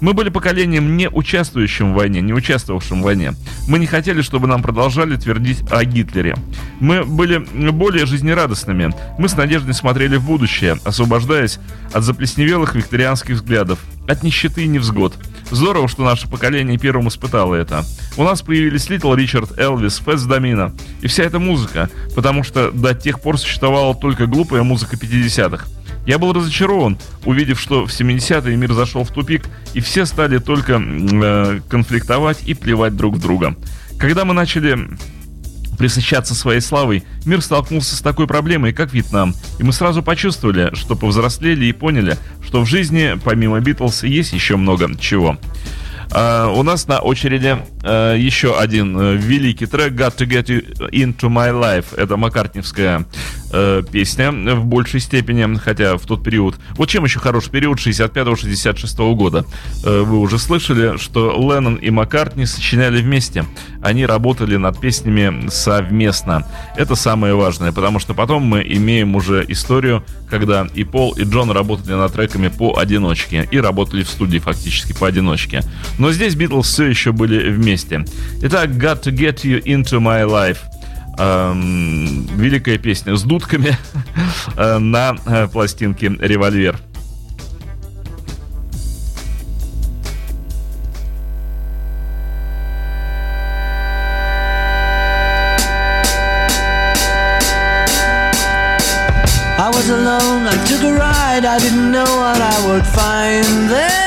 Мы 0.00 0.12
были 0.12 0.28
поколением, 0.28 0.96
не 0.96 1.08
участвующим 1.08 1.92
в 1.92 1.96
войне, 1.96 2.20
не 2.20 2.34
участвовавшим 2.34 3.00
в 3.00 3.04
войне. 3.04 3.32
Мы 3.66 3.78
не 3.78 3.86
хотели, 3.86 4.20
чтобы 4.20 4.46
нам 4.46 4.62
продолжали 4.62 5.16
твердить 5.16 5.64
о 5.70 5.82
Гитлере. 5.84 6.36
Мы 6.80 7.04
были 7.04 7.38
более 7.70 8.04
жизнерадостными. 8.04 8.92
Мы 9.18 9.28
с 9.28 9.36
надеждой 9.36 9.72
смотрели 9.72 10.16
в 10.16 10.24
будущее, 10.24 10.76
освобождаясь 10.84 11.58
от 11.92 12.04
заплесневелых 12.04 12.74
викторианских 12.74 13.36
взглядов, 13.36 13.78
от 14.06 14.22
нищеты 14.22 14.64
и 14.64 14.68
невзгод. 14.68 15.14
Здорово, 15.50 15.88
что 15.88 16.02
наше 16.02 16.28
поколение 16.28 16.76
первым 16.78 17.08
испытало 17.08 17.54
это. 17.54 17.84
У 18.16 18.24
нас 18.24 18.42
появились 18.42 18.88
Литл 18.90 19.14
Ричард, 19.14 19.58
Элвис, 19.58 19.98
Фэтс 19.98 20.24
Домина 20.24 20.72
и 21.02 21.06
вся 21.06 21.24
эта 21.24 21.38
музыка, 21.38 21.88
потому 22.14 22.42
что 22.42 22.70
до 22.72 22.94
тех 22.94 23.20
пор 23.20 23.38
существовала 23.38 23.94
только 23.94 24.26
глупая 24.26 24.62
музыка 24.62 24.96
50-х. 24.96 25.66
Я 26.06 26.18
был 26.18 26.32
разочарован, 26.32 26.98
увидев, 27.24 27.60
что 27.60 27.84
в 27.84 27.90
70-е 27.90 28.56
мир 28.56 28.72
зашел 28.72 29.04
в 29.04 29.10
тупик, 29.10 29.44
и 29.74 29.80
все 29.80 30.06
стали 30.06 30.38
только 30.38 30.80
э, 30.80 31.60
конфликтовать 31.68 32.42
и 32.46 32.54
плевать 32.54 32.96
друг 32.96 33.16
в 33.16 33.20
друга. 33.20 33.56
Когда 33.98 34.24
мы 34.24 34.32
начали 34.32 34.78
присыщаться 35.76 36.34
своей 36.34 36.60
славой, 36.60 37.04
мир 37.24 37.40
столкнулся 37.42 37.96
с 37.96 38.00
такой 38.00 38.26
проблемой, 38.26 38.72
как 38.72 38.92
Вьетнам, 38.92 39.34
и 39.58 39.62
мы 39.62 39.72
сразу 39.72 40.02
почувствовали, 40.02 40.74
что 40.74 40.96
повзрослели 40.96 41.66
и 41.66 41.72
поняли, 41.72 42.16
что 42.44 42.62
в 42.62 42.66
жизни, 42.66 43.18
помимо 43.22 43.60
Битлз, 43.60 44.04
есть 44.04 44.32
еще 44.32 44.56
много 44.56 44.88
чего. 44.98 45.38
Uh, 46.10 46.56
у 46.56 46.62
нас 46.62 46.86
на 46.86 47.00
очереди 47.00 47.58
uh, 47.82 48.16
еще 48.16 48.56
один 48.56 48.96
uh, 48.96 49.16
великий 49.16 49.66
трек 49.66 49.92
«Got 49.92 50.16
to 50.18 50.26
get 50.26 50.46
you 50.46 50.62
into 50.90 51.28
my 51.28 51.50
life». 51.50 51.86
Это 51.96 52.16
маккартневская 52.16 53.04
э, 53.56 53.82
песня 53.90 54.30
в 54.32 54.66
большей 54.66 55.00
степени, 55.00 55.56
хотя 55.56 55.96
в 55.96 56.04
тот 56.06 56.22
период... 56.22 56.56
Вот 56.76 56.88
чем 56.88 57.04
еще 57.04 57.18
хороший 57.18 57.50
период 57.50 57.78
65-66 57.78 59.14
года? 59.14 59.44
Э, 59.84 60.02
вы 60.02 60.18
уже 60.18 60.38
слышали, 60.38 60.96
что 60.98 61.32
Леннон 61.32 61.76
и 61.76 61.90
Маккартни 61.90 62.46
сочиняли 62.46 63.00
вместе. 63.00 63.44
Они 63.82 64.04
работали 64.04 64.56
над 64.56 64.80
песнями 64.80 65.48
совместно. 65.48 66.46
Это 66.76 66.94
самое 66.94 67.34
важное, 67.34 67.72
потому 67.72 67.98
что 67.98 68.14
потом 68.14 68.42
мы 68.42 68.62
имеем 68.62 69.16
уже 69.16 69.44
историю, 69.48 70.04
когда 70.28 70.66
и 70.74 70.84
Пол, 70.84 71.12
и 71.12 71.24
Джон 71.24 71.50
работали 71.50 71.94
над 71.94 72.12
треками 72.12 72.48
поодиночке 72.48 73.48
и 73.50 73.58
работали 73.58 74.02
в 74.02 74.08
студии 74.08 74.38
фактически 74.38 74.92
поодиночке. 74.92 75.62
Но 75.98 76.12
здесь 76.12 76.34
Битлз 76.34 76.68
все 76.68 76.84
еще 76.84 77.12
были 77.12 77.50
вместе. 77.50 78.04
Итак, 78.42 78.70
Got 78.70 79.02
to 79.04 79.12
get 79.12 79.44
you 79.44 79.62
into 79.64 80.00
my 80.00 80.24
life– 80.24 80.58
эм, 81.18 82.26
великая 82.36 82.78
песня 82.78 83.16
с 83.16 83.22
дудками 83.22 83.76
э, 84.56 84.78
на 84.78 85.16
э, 85.26 85.48
пластинке 85.48 86.08
«Револьвер». 86.08 86.78
I 99.58 99.70
was 99.70 99.90
alone, 99.90 100.46
I 100.46 100.56
took 100.68 100.82
a 100.84 100.92
ride, 100.92 101.44
I 101.44 101.58
didn't 101.58 101.90
know 101.90 102.04
what 102.04 102.40
I 102.40 102.56
would 102.68 102.86
find 102.86 103.68
there. 103.68 104.06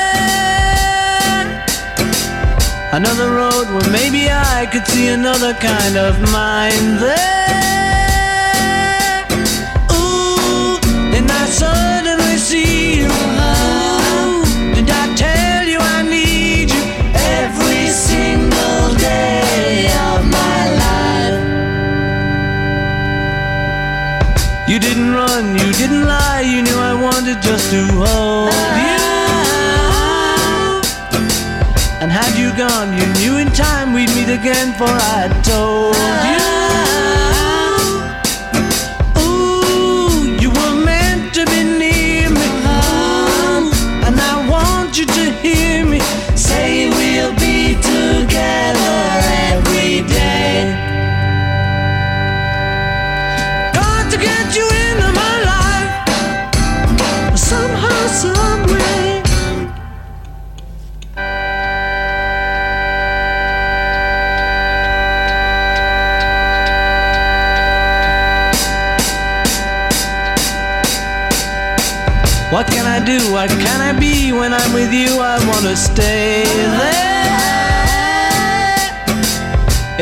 Another 2.92 3.30
road 3.30 3.66
where 3.70 3.90
maybe 3.90 4.19
could 4.80 4.92
see 4.92 5.08
another 5.08 5.52
kind 5.54 5.96
of 5.96 6.18
mind 6.32 6.98
there. 6.98 7.39
Again, 34.40 34.72
for 34.78 34.84
I 34.88 35.28
told 35.44 35.99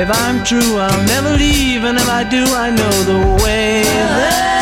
If 0.00 0.08
I'm 0.12 0.44
true, 0.44 0.76
I'll 0.76 1.06
never 1.06 1.36
leave, 1.36 1.82
and 1.82 1.98
if 1.98 2.08
I 2.08 2.22
do, 2.22 2.44
I 2.44 2.70
know 2.70 3.02
the 3.02 3.42
way 3.42 3.82
there. 3.82 4.57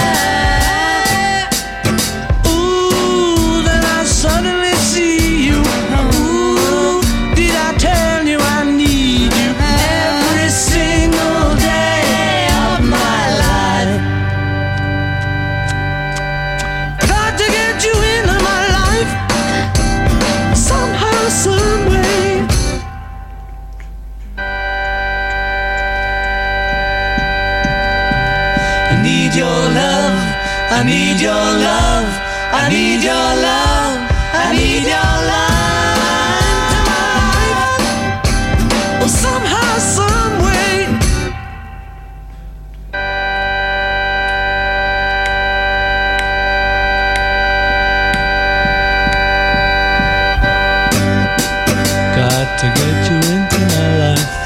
Got 52.17 52.59
to 52.61 52.67
get 52.69 53.11
you 53.11 53.17
into 53.37 53.77
my 53.77 53.99
life. 53.99 54.46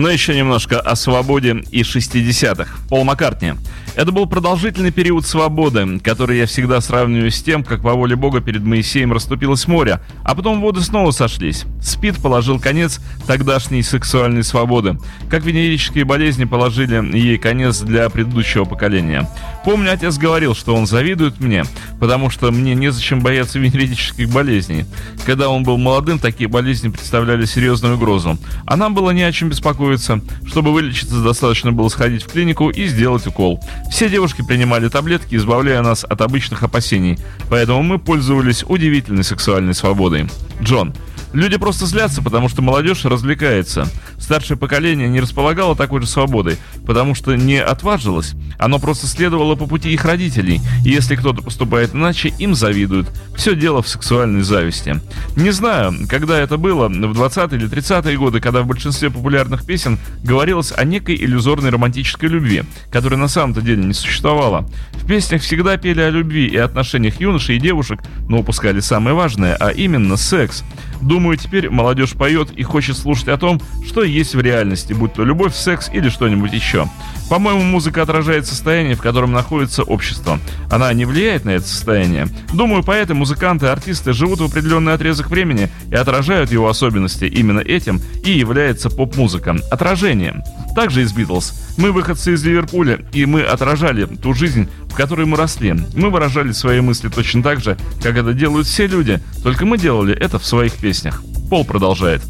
Но 0.00 0.08
еще 0.08 0.34
немножко 0.34 0.80
о 0.80 0.96
свободе 0.96 1.62
и 1.70 1.82
60-х. 1.82 2.70
Пол 2.88 3.04
Маккартни. 3.04 3.52
Это 4.00 4.12
был 4.12 4.24
продолжительный 4.24 4.92
период 4.92 5.26
свободы, 5.26 5.98
который 5.98 6.38
я 6.38 6.46
всегда 6.46 6.80
сравниваю 6.80 7.30
с 7.30 7.42
тем, 7.42 7.62
как 7.62 7.82
по 7.82 7.92
воле 7.92 8.16
Бога 8.16 8.40
перед 8.40 8.62
Моисеем 8.62 9.12
расступилось 9.12 9.68
море, 9.68 10.00
а 10.24 10.34
потом 10.34 10.62
воды 10.62 10.80
снова 10.80 11.10
сошлись. 11.10 11.66
Спид 11.82 12.16
положил 12.16 12.58
конец 12.58 12.98
тогдашней 13.26 13.82
сексуальной 13.82 14.42
свободы, 14.42 14.98
как 15.28 15.44
венерические 15.44 16.06
болезни 16.06 16.44
положили 16.44 17.14
ей 17.14 17.36
конец 17.36 17.80
для 17.80 18.08
предыдущего 18.08 18.64
поколения. 18.64 19.28
Помню, 19.66 19.92
отец 19.92 20.16
говорил, 20.16 20.54
что 20.54 20.74
он 20.74 20.86
завидует 20.86 21.38
мне, 21.38 21.64
потому 22.00 22.30
что 22.30 22.50
мне 22.50 22.74
незачем 22.74 23.20
бояться 23.20 23.58
венерических 23.58 24.30
болезней. 24.30 24.86
Когда 25.26 25.50
он 25.50 25.62
был 25.62 25.76
молодым, 25.76 26.18
такие 26.18 26.48
болезни 26.48 26.88
представляли 26.88 27.44
серьезную 27.44 27.96
угрозу. 27.96 28.38
А 28.64 28.76
нам 28.78 28.94
было 28.94 29.10
не 29.10 29.24
о 29.24 29.32
чем 29.32 29.50
беспокоиться. 29.50 30.22
Чтобы 30.46 30.72
вылечиться, 30.72 31.22
достаточно 31.22 31.70
было 31.70 31.90
сходить 31.90 32.22
в 32.22 32.28
клинику 32.28 32.70
и 32.70 32.86
сделать 32.86 33.26
укол. 33.26 33.60
Все 33.90 34.08
девушки 34.08 34.42
принимали 34.42 34.88
таблетки, 34.88 35.34
избавляя 35.34 35.82
нас 35.82 36.04
от 36.04 36.20
обычных 36.20 36.62
опасений, 36.62 37.18
поэтому 37.50 37.82
мы 37.82 37.98
пользовались 37.98 38.64
удивительной 38.66 39.24
сексуальной 39.24 39.74
свободой. 39.74 40.28
Джон, 40.62 40.94
Люди 41.32 41.56
просто 41.58 41.86
злятся, 41.86 42.22
потому 42.22 42.48
что 42.48 42.60
молодежь 42.60 43.04
развлекается. 43.04 43.86
Старшее 44.30 44.56
поколение 44.56 45.08
не 45.08 45.18
располагало 45.18 45.74
такой 45.74 46.02
же 46.02 46.06
свободой, 46.06 46.56
потому 46.86 47.16
что 47.16 47.34
не 47.34 47.60
отважилось. 47.60 48.34
Оно 48.60 48.78
просто 48.78 49.08
следовало 49.08 49.56
по 49.56 49.66
пути 49.66 49.92
их 49.92 50.04
родителей, 50.04 50.60
и 50.84 50.90
если 50.90 51.16
кто-то 51.16 51.42
поступает 51.42 51.96
иначе, 51.96 52.32
им 52.38 52.54
завидуют. 52.54 53.08
Все 53.34 53.56
дело 53.56 53.82
в 53.82 53.88
сексуальной 53.88 54.42
зависти. 54.42 55.00
Не 55.34 55.50
знаю, 55.50 56.06
когда 56.08 56.38
это 56.38 56.58
было, 56.58 56.86
в 56.86 56.92
20-е 56.92 57.58
или 57.58 57.68
30-е 57.68 58.16
годы, 58.16 58.40
когда 58.40 58.62
в 58.62 58.68
большинстве 58.68 59.10
популярных 59.10 59.66
песен 59.66 59.98
говорилось 60.22 60.72
о 60.76 60.84
некой 60.84 61.16
иллюзорной 61.16 61.70
романтической 61.70 62.28
любви, 62.28 62.62
которая 62.92 63.18
на 63.18 63.26
самом-то 63.26 63.62
деле 63.62 63.82
не 63.82 63.94
существовала. 63.94 64.64
В 64.92 65.08
песнях 65.08 65.42
всегда 65.42 65.76
пели 65.76 66.02
о 66.02 66.10
любви 66.10 66.46
и 66.46 66.56
отношениях 66.56 67.20
юношей 67.20 67.56
и 67.56 67.60
девушек, 67.60 67.98
но 68.28 68.38
упускали 68.38 68.78
самое 68.78 69.16
важное, 69.16 69.56
а 69.56 69.70
именно 69.70 70.16
секс. 70.16 70.62
Думаю, 71.00 71.36
теперь 71.36 71.70
молодежь 71.70 72.12
поет 72.12 72.50
и 72.50 72.62
хочет 72.62 72.96
слушать 72.96 73.28
о 73.28 73.38
том, 73.38 73.60
что 73.86 74.02
есть 74.02 74.34
в 74.34 74.40
реальности, 74.40 74.92
будь 74.92 75.14
то 75.14 75.24
любовь, 75.24 75.54
секс 75.54 75.90
или 75.92 76.08
что-нибудь 76.08 76.52
еще. 76.52 76.88
По-моему, 77.28 77.62
музыка 77.62 78.02
отражает 78.02 78.46
состояние, 78.46 78.96
в 78.96 79.00
котором 79.00 79.32
находится 79.32 79.84
общество. 79.84 80.40
Она 80.70 80.92
не 80.92 81.04
влияет 81.04 81.44
на 81.44 81.50
это 81.50 81.66
состояние. 81.66 82.26
Думаю, 82.52 82.82
поэты, 82.82 83.14
музыканты, 83.14 83.66
артисты 83.66 84.12
живут 84.12 84.40
в 84.40 84.44
определенный 84.44 84.94
отрезок 84.94 85.30
времени 85.30 85.70
и 85.90 85.94
отражают 85.94 86.50
его 86.50 86.68
особенности. 86.68 87.24
Именно 87.24 87.60
этим 87.60 88.00
и 88.24 88.32
является 88.32 88.90
поп-музыка. 88.90 89.56
Отражение. 89.70 90.42
Также 90.74 91.02
из 91.02 91.12
Битлз. 91.12 91.54
Мы 91.76 91.92
выходцы 91.92 92.34
из 92.34 92.44
Ливерпуля, 92.44 93.00
и 93.12 93.24
мы 93.26 93.42
отражали 93.42 94.04
ту 94.04 94.34
жизнь, 94.34 94.68
в 94.90 94.94
которой 94.94 95.26
мы 95.26 95.36
росли. 95.36 95.74
Мы 95.94 96.10
выражали 96.10 96.52
свои 96.52 96.80
мысли 96.80 97.08
точно 97.08 97.42
так 97.42 97.60
же, 97.60 97.78
как 98.02 98.16
это 98.16 98.32
делают 98.32 98.66
все 98.66 98.86
люди, 98.86 99.20
только 99.42 99.64
мы 99.64 99.78
делали 99.78 100.14
это 100.14 100.38
в 100.38 100.46
своих 100.46 100.74
песнях. 100.74 101.22
Пол 101.48 101.64
продолжает. 101.64 102.22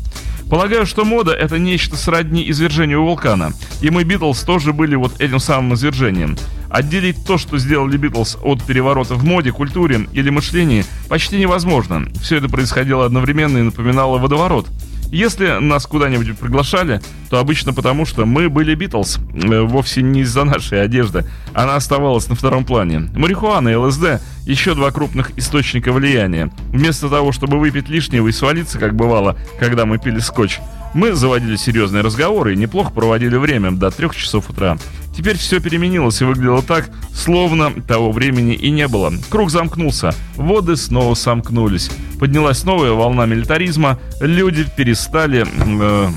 Полагаю, 0.48 0.84
что 0.84 1.04
мода— 1.04 1.32
это 1.32 1.58
нечто 1.58 1.96
сродни 1.96 2.50
извержению 2.50 3.04
вулкана. 3.04 3.52
И 3.80 3.90
мы, 3.90 4.02
Битлз, 4.02 4.40
тоже 4.42 4.72
были 4.72 4.96
вот 4.96 5.20
этим 5.20 5.38
самым 5.38 5.74
извержением. 5.74 6.36
Отделить 6.68 7.24
то, 7.24 7.38
что 7.38 7.56
сделали 7.58 7.96
Битлз 7.96 8.36
от 8.42 8.64
переворота 8.64 9.14
в 9.14 9.24
моде, 9.24 9.52
культуре 9.52 10.08
или 10.12 10.30
мышлении, 10.30 10.84
почти 11.08 11.38
невозможно. 11.38 12.08
Все 12.20 12.36
это 12.36 12.48
происходило 12.48 13.06
одновременно 13.06 13.58
и 13.58 13.62
напоминало 13.62 14.18
водоворот— 14.18 14.66
если 15.16 15.58
нас 15.58 15.86
куда-нибудь 15.86 16.38
приглашали, 16.38 17.00
то 17.30 17.38
обычно 17.38 17.72
потому, 17.72 18.06
что 18.06 18.26
мы 18.26 18.48
были 18.48 18.74
Битлз, 18.74 19.18
э, 19.34 19.60
вовсе 19.60 20.02
не 20.02 20.20
из-за 20.20 20.44
нашей 20.44 20.82
одежды. 20.82 21.24
Она 21.52 21.76
оставалась 21.76 22.28
на 22.28 22.34
втором 22.34 22.64
плане. 22.64 23.10
Марихуана 23.14 23.68
и 23.68 23.74
ЛСД– 23.74 24.20
еще 24.46 24.74
два 24.74 24.90
крупных 24.90 25.36
источника 25.38 25.92
влияния. 25.92 26.50
Вместо 26.72 27.08
того, 27.08 27.32
чтобы 27.32 27.58
выпить 27.58 27.88
лишнего 27.88 28.28
и 28.28 28.32
свалиться, 28.32 28.78
как 28.78 28.94
бывало, 28.94 29.36
когда 29.58 29.86
мы 29.86 29.98
пили 29.98 30.18
скотч, 30.18 30.58
мы 30.92 31.12
заводили 31.12 31.56
серьезные 31.56 32.02
разговоры 32.02 32.54
и 32.54 32.56
неплохо 32.56 32.90
проводили 32.90 33.36
время 33.36 33.70
до 33.70 33.90
трех 33.90 34.14
часов 34.16 34.50
утра. 34.50 34.76
Теперь 35.20 35.36
все 35.36 35.60
переменилось 35.60 36.22
и 36.22 36.24
выглядело 36.24 36.62
так, 36.62 36.88
словно 37.14 37.70
того 37.82 38.10
времени 38.10 38.54
и 38.54 38.70
не 38.70 38.88
было. 38.88 39.12
Круг 39.28 39.50
замкнулся, 39.50 40.14
воды 40.34 40.76
снова 40.76 41.12
сомкнулись. 41.12 41.90
Поднялась 42.18 42.64
новая 42.64 42.92
волна 42.92 43.26
милитаризма, 43.26 43.98
люди 44.22 44.64
перестали... 44.74 45.44
Э, 45.46 46.08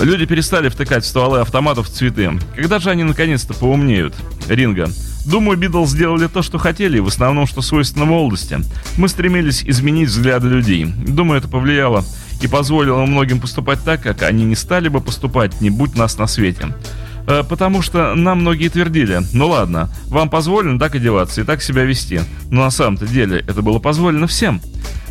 Люди 0.00 0.26
перестали 0.26 0.68
втыкать 0.68 1.04
в 1.04 1.08
стволы 1.08 1.40
автоматов 1.40 1.88
цветы. 1.88 2.30
Когда 2.54 2.78
же 2.78 2.90
они 2.90 3.02
наконец-то 3.02 3.54
поумнеют? 3.54 4.14
Ринга. 4.48 4.88
Думаю, 5.24 5.58
Битлз 5.58 5.90
сделали 5.90 6.28
то, 6.28 6.42
что 6.42 6.58
хотели, 6.58 6.98
в 6.98 7.08
основном, 7.08 7.46
что 7.46 7.62
свойственно 7.62 8.04
молодости. 8.04 8.60
Мы 8.96 9.08
стремились 9.08 9.64
изменить 9.64 10.08
взгляды 10.08 10.48
людей. 10.48 10.84
Думаю, 10.84 11.38
это 11.38 11.48
повлияло 11.48 12.04
и 12.40 12.46
позволило 12.46 13.04
многим 13.06 13.40
поступать 13.40 13.82
так, 13.84 14.02
как 14.02 14.22
они 14.22 14.44
не 14.44 14.54
стали 14.54 14.88
бы 14.88 15.00
поступать, 15.00 15.60
не 15.60 15.70
будь 15.70 15.96
нас 15.96 16.18
на 16.18 16.26
свете. 16.26 16.68
Э, 17.26 17.42
потому 17.42 17.82
что 17.82 18.14
нам 18.14 18.40
многие 18.40 18.68
твердили, 18.68 19.20
ну 19.32 19.48
ладно, 19.48 19.90
вам 20.06 20.30
позволено 20.30 20.78
так 20.78 20.94
одеваться 20.94 21.40
и 21.40 21.44
так 21.44 21.62
себя 21.62 21.84
вести. 21.84 22.20
Но 22.50 22.62
на 22.62 22.70
самом-то 22.70 23.06
деле 23.06 23.40
это 23.48 23.62
было 23.62 23.78
позволено 23.78 24.26
всем. 24.26 24.60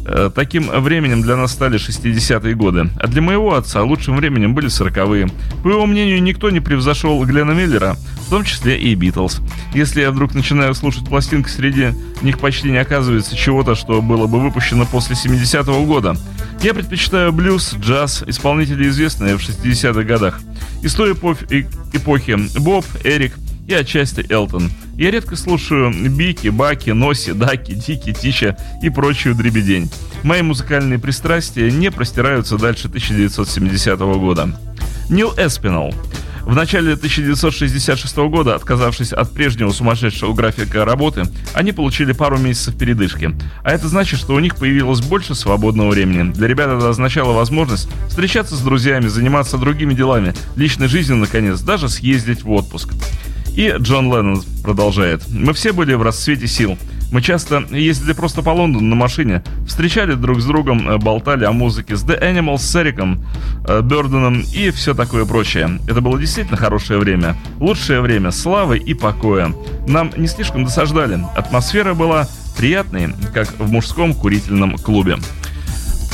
Э, 0.07 0.29
таким 0.33 0.69
временем 0.69 1.23
для 1.23 1.35
нас 1.35 1.51
стали 1.51 1.79
60-е 1.79 2.53
годы, 2.53 2.89
а 2.99 3.07
для 3.07 3.23
моего 3.23 3.55
отца 3.55 3.81
лучшим 3.81 4.15
временем 4.15 4.53
были 4.53 4.67
40-е. 4.67 5.29
По 5.63 5.69
его 5.69 5.85
мнению, 5.87 6.21
никто 6.21 6.51
не 6.51 6.59
превзошел 6.59 7.23
Глена 7.25 7.51
Миллера, 7.51 7.97
в 8.27 8.29
том 8.29 8.43
числе 8.43 8.79
и 8.79 8.93
Битлз. 8.93 9.41
Если 9.73 10.01
я 10.01 10.11
вдруг 10.11 10.35
начинаю 10.35 10.75
слушать 10.75 11.09
пластинки, 11.09 11.49
среди 11.49 11.87
них 12.21 12.37
почти 12.37 12.69
не 12.69 12.77
оказывается 12.77 13.35
чего-то, 13.35 13.73
что 13.73 14.01
было 14.03 14.27
бы 14.27 14.39
выпущено 14.39 14.85
после 14.85 15.15
70-го 15.15 15.85
года. 15.85 16.15
Я 16.61 16.75
предпочитаю 16.75 17.33
блюз, 17.33 17.73
джаз, 17.73 18.23
исполнители 18.27 18.87
известные 18.87 19.37
в 19.37 19.41
60-х 19.41 20.03
годах. 20.03 20.39
Из 20.83 20.95
эпохи 20.95 22.59
Боб, 22.59 22.85
Эрик 23.03 23.33
и 23.67 23.73
отчасти 23.73 24.25
Элтон– 24.29 24.71
я 24.97 25.11
редко 25.11 25.35
слушаю 25.35 25.91
Бики, 26.09 26.47
Баки, 26.47 26.91
Носи, 26.91 27.33
Даки, 27.33 27.73
Дики, 27.73 28.13
Тича 28.13 28.57
и 28.81 28.89
прочую 28.89 29.35
дребедень. 29.35 29.91
Мои 30.23 30.41
музыкальные 30.41 30.99
пристрастия 30.99 31.69
не 31.69 31.91
простираются 31.91 32.57
дальше 32.57 32.87
1970 32.87 33.99
года. 33.99 34.57
Нил 35.09 35.33
Эспинал. 35.37 35.93
В 36.43 36.55
начале 36.55 36.93
1966 36.93 38.17
года, 38.17 38.55
отказавшись 38.55 39.11
от 39.11 39.33
прежнего 39.33 39.71
сумасшедшего 39.71 40.33
графика 40.33 40.85
работы, 40.85 41.23
они 41.53 41.73
получили 41.73 42.13
пару 42.13 42.37
месяцев 42.37 42.77
передышки. 42.77 43.35
А 43.63 43.71
это 43.71 43.89
значит, 43.89 44.19
что 44.19 44.35
у 44.35 44.39
них 44.39 44.55
появилось 44.55 45.01
больше 45.01 45.35
свободного 45.35 45.89
времени. 45.89 46.31
Для 46.31 46.47
ребят 46.47 46.69
это 46.69 46.87
означало 46.87 47.33
возможность 47.33 47.89
встречаться 48.07 48.55
с 48.55 48.61
друзьями, 48.61 49.07
заниматься 49.07 49.57
другими 49.57 49.93
делами, 49.93 50.33
личной 50.55 50.87
жизнью, 50.87 51.17
наконец, 51.17 51.59
даже 51.61 51.89
съездить 51.89 52.43
в 52.43 52.51
отпуск. 52.51 52.93
И 53.55 53.73
Джон 53.79 54.13
Леннон 54.13 54.43
продолжает. 54.63 55.23
«Мы 55.29 55.53
все 55.53 55.71
были 55.71 55.93
в 55.93 56.01
расцвете 56.01 56.47
сил. 56.47 56.77
Мы 57.11 57.21
часто 57.21 57.63
ездили 57.71 58.13
просто 58.13 58.41
по 58.41 58.49
Лондону 58.49 58.87
на 58.87 58.95
машине, 58.95 59.43
встречали 59.67 60.15
друг 60.15 60.41
с 60.41 60.45
другом, 60.45 60.89
э, 60.89 60.97
болтали 60.97 61.45
о 61.45 61.51
музыке 61.51 61.95
с 61.95 62.03
The 62.03 62.19
Animals, 62.19 62.57
с 62.57 62.75
Эриком, 62.75 63.23
э, 63.67 63.81
Бёрденом 63.81 64.43
и 64.53 64.71
все 64.71 64.93
такое 64.93 65.25
прочее. 65.25 65.79
Это 65.87 66.01
было 66.01 66.19
действительно 66.19 66.57
хорошее 66.57 66.99
время. 66.99 67.37
Лучшее 67.59 68.01
время 68.01 68.31
славы 68.31 68.77
и 68.79 68.93
покоя. 68.93 69.53
Нам 69.87 70.11
не 70.17 70.27
слишком 70.27 70.65
досаждали. 70.65 71.19
Атмосфера 71.35 71.93
была 71.93 72.27
приятной, 72.57 73.13
как 73.33 73.47
в 73.59 73.71
мужском 73.71 74.13
курительном 74.13 74.77
клубе. 74.77 75.17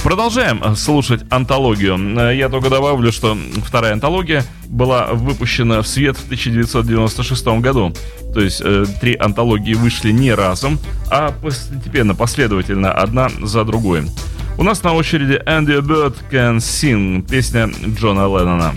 Продолжаем 0.04 0.62
э, 0.64 0.76
слушать 0.76 1.22
антологию. 1.30 1.96
Э, 2.18 2.36
я 2.36 2.50
только 2.50 2.70
добавлю, 2.70 3.12
что 3.12 3.38
вторая 3.64 3.94
антология 3.94 4.44
была 4.68 5.08
выпущена 5.14 5.84
в 5.84 5.88
свет 5.88 6.18
в 6.18 6.26
1996 6.26 7.48
году. 7.60 7.94
То 8.34 8.42
есть 8.42 8.62
э, 8.66 8.86
три 9.00 9.16
антологии 9.16 9.76
вышли 9.76 10.12
не 10.12 10.34
разом, 10.34 10.80
а 11.12 11.32
постепенно, 11.32 12.16
последовательно, 12.16 12.92
одна 12.92 13.30
за 13.44 13.64
другой. 13.64 14.04
У 14.58 14.64
нас 14.64 14.82
на 14.84 14.94
очереди 14.94 15.42
Andy 15.46 15.82
Bird 15.82 16.16
Can 16.32 16.58
Sing, 16.58 17.28
песня 17.28 17.70
Джона 17.96 18.22
Леннона. 18.22 18.74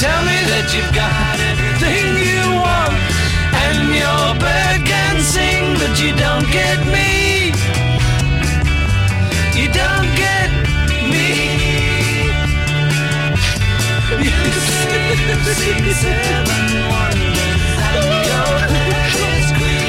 Tell 0.00 0.24
me 0.24 0.32
that 0.48 0.72
you've 0.72 0.94
got 0.96 1.36
everything 1.52 2.16
you 2.24 2.40
want 2.56 2.96
And 3.52 3.92
your 3.92 4.32
bird 4.40 4.80
can 4.88 5.20
sing 5.20 5.76
but 5.76 5.92
you 6.00 6.16
don't 6.16 6.48
get 6.48 6.80
me. 6.88 7.52
You 9.52 9.68
don't 9.68 10.08
get 10.16 10.48
me. 11.12 11.28
You 14.24 14.32
sing 15.60 15.84
seven 16.00 16.64
don't 18.24 18.72
see 19.52 19.84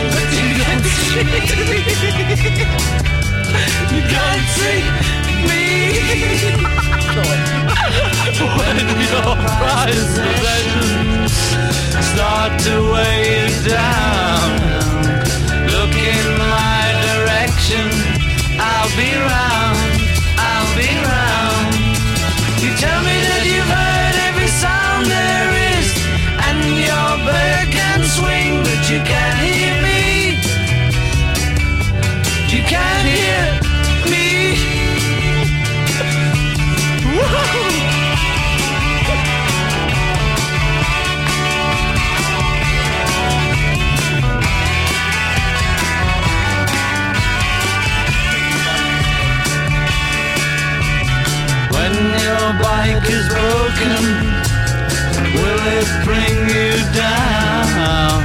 You 3.95 4.01
can't 4.11 4.45
see 4.57 4.83
me. 7.55 7.60
when 8.57 8.77
your 8.99 9.35
prized 9.59 10.15
possessions 10.15 11.33
start 12.11 12.59
to 12.61 12.73
weigh 12.91 13.25
you 13.35 13.69
down, 13.69 14.47
look 15.67 15.93
in 15.95 16.27
my 16.37 16.81
direction. 17.07 17.87
I'll 18.59 18.91
be 18.95 19.11
round. 19.15 19.79
I'll 20.37 20.71
be 20.75 20.89
round. 21.11 21.73
You 22.61 22.71
tell 22.75 23.01
me 23.03 23.30
bring 56.03 56.37
you 56.49 56.73
down? 56.93 58.21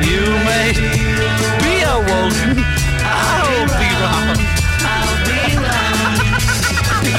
You 0.00 0.24
may 0.48 0.72
be 1.60 1.74
awoken. 1.84 2.56
I'll 3.04 3.68
be 3.80 3.90
round. 4.02 4.38
I'll 4.80 5.18
be 5.28 5.40
round. 5.60 6.18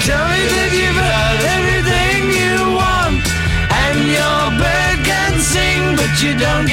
Tell 0.08 0.26
me 0.34 0.42
that 0.54 0.72
you've 0.74 0.98
had 0.98 1.38
everything 1.58 2.22
you 2.42 2.58
want, 2.82 3.22
and 3.70 3.98
your 4.18 4.42
bird 4.58 4.98
can 5.06 5.34
sing, 5.40 5.96
but 5.96 6.14
you 6.22 6.34
don't 6.38 6.70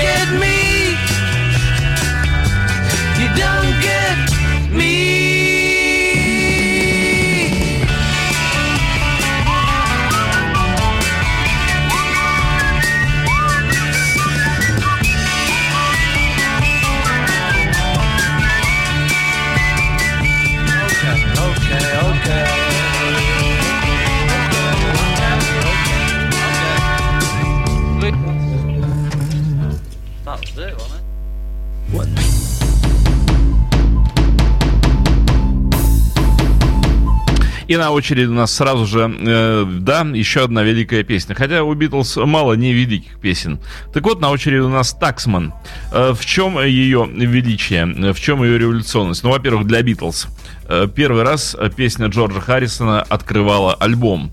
И 37.69 37.77
на 37.77 37.91
очереди 37.91 38.27
у 38.27 38.35
нас 38.35 38.53
сразу 38.53 38.87
же, 38.87 39.15
э, 39.19 39.65
да, 39.81 40.01
еще 40.03 40.45
одна 40.45 40.63
великая 40.63 41.03
песня. 41.03 41.35
Хотя 41.35 41.63
у 41.63 41.75
Битлз 41.75 42.17
мало 42.17 42.55
невеликих 42.55 43.19
песен. 43.21 43.61
Так 43.93 44.05
вот, 44.05 44.21
на 44.21 44.31
очереди 44.31 44.61
у 44.61 44.69
нас 44.69 44.93
Таксман. 44.93 45.53
Э, 45.93 46.13
в 46.13 46.25
чем 46.25 46.59
ее 46.59 47.09
величие? 47.11 48.13
В 48.13 48.21
чем 48.21 48.43
ее 48.43 48.59
революционность? 48.59 49.23
Ну, 49.23 49.31
во-первых, 49.31 49.67
для 49.67 49.83
Битлз. 49.83 50.29
Э, 50.69 50.89
первый 50.95 51.23
раз 51.23 51.57
песня 51.77 52.07
Джорджа 52.07 52.41
Харрисона 52.41 53.03
открывала 53.03 53.75
альбом 53.75 54.33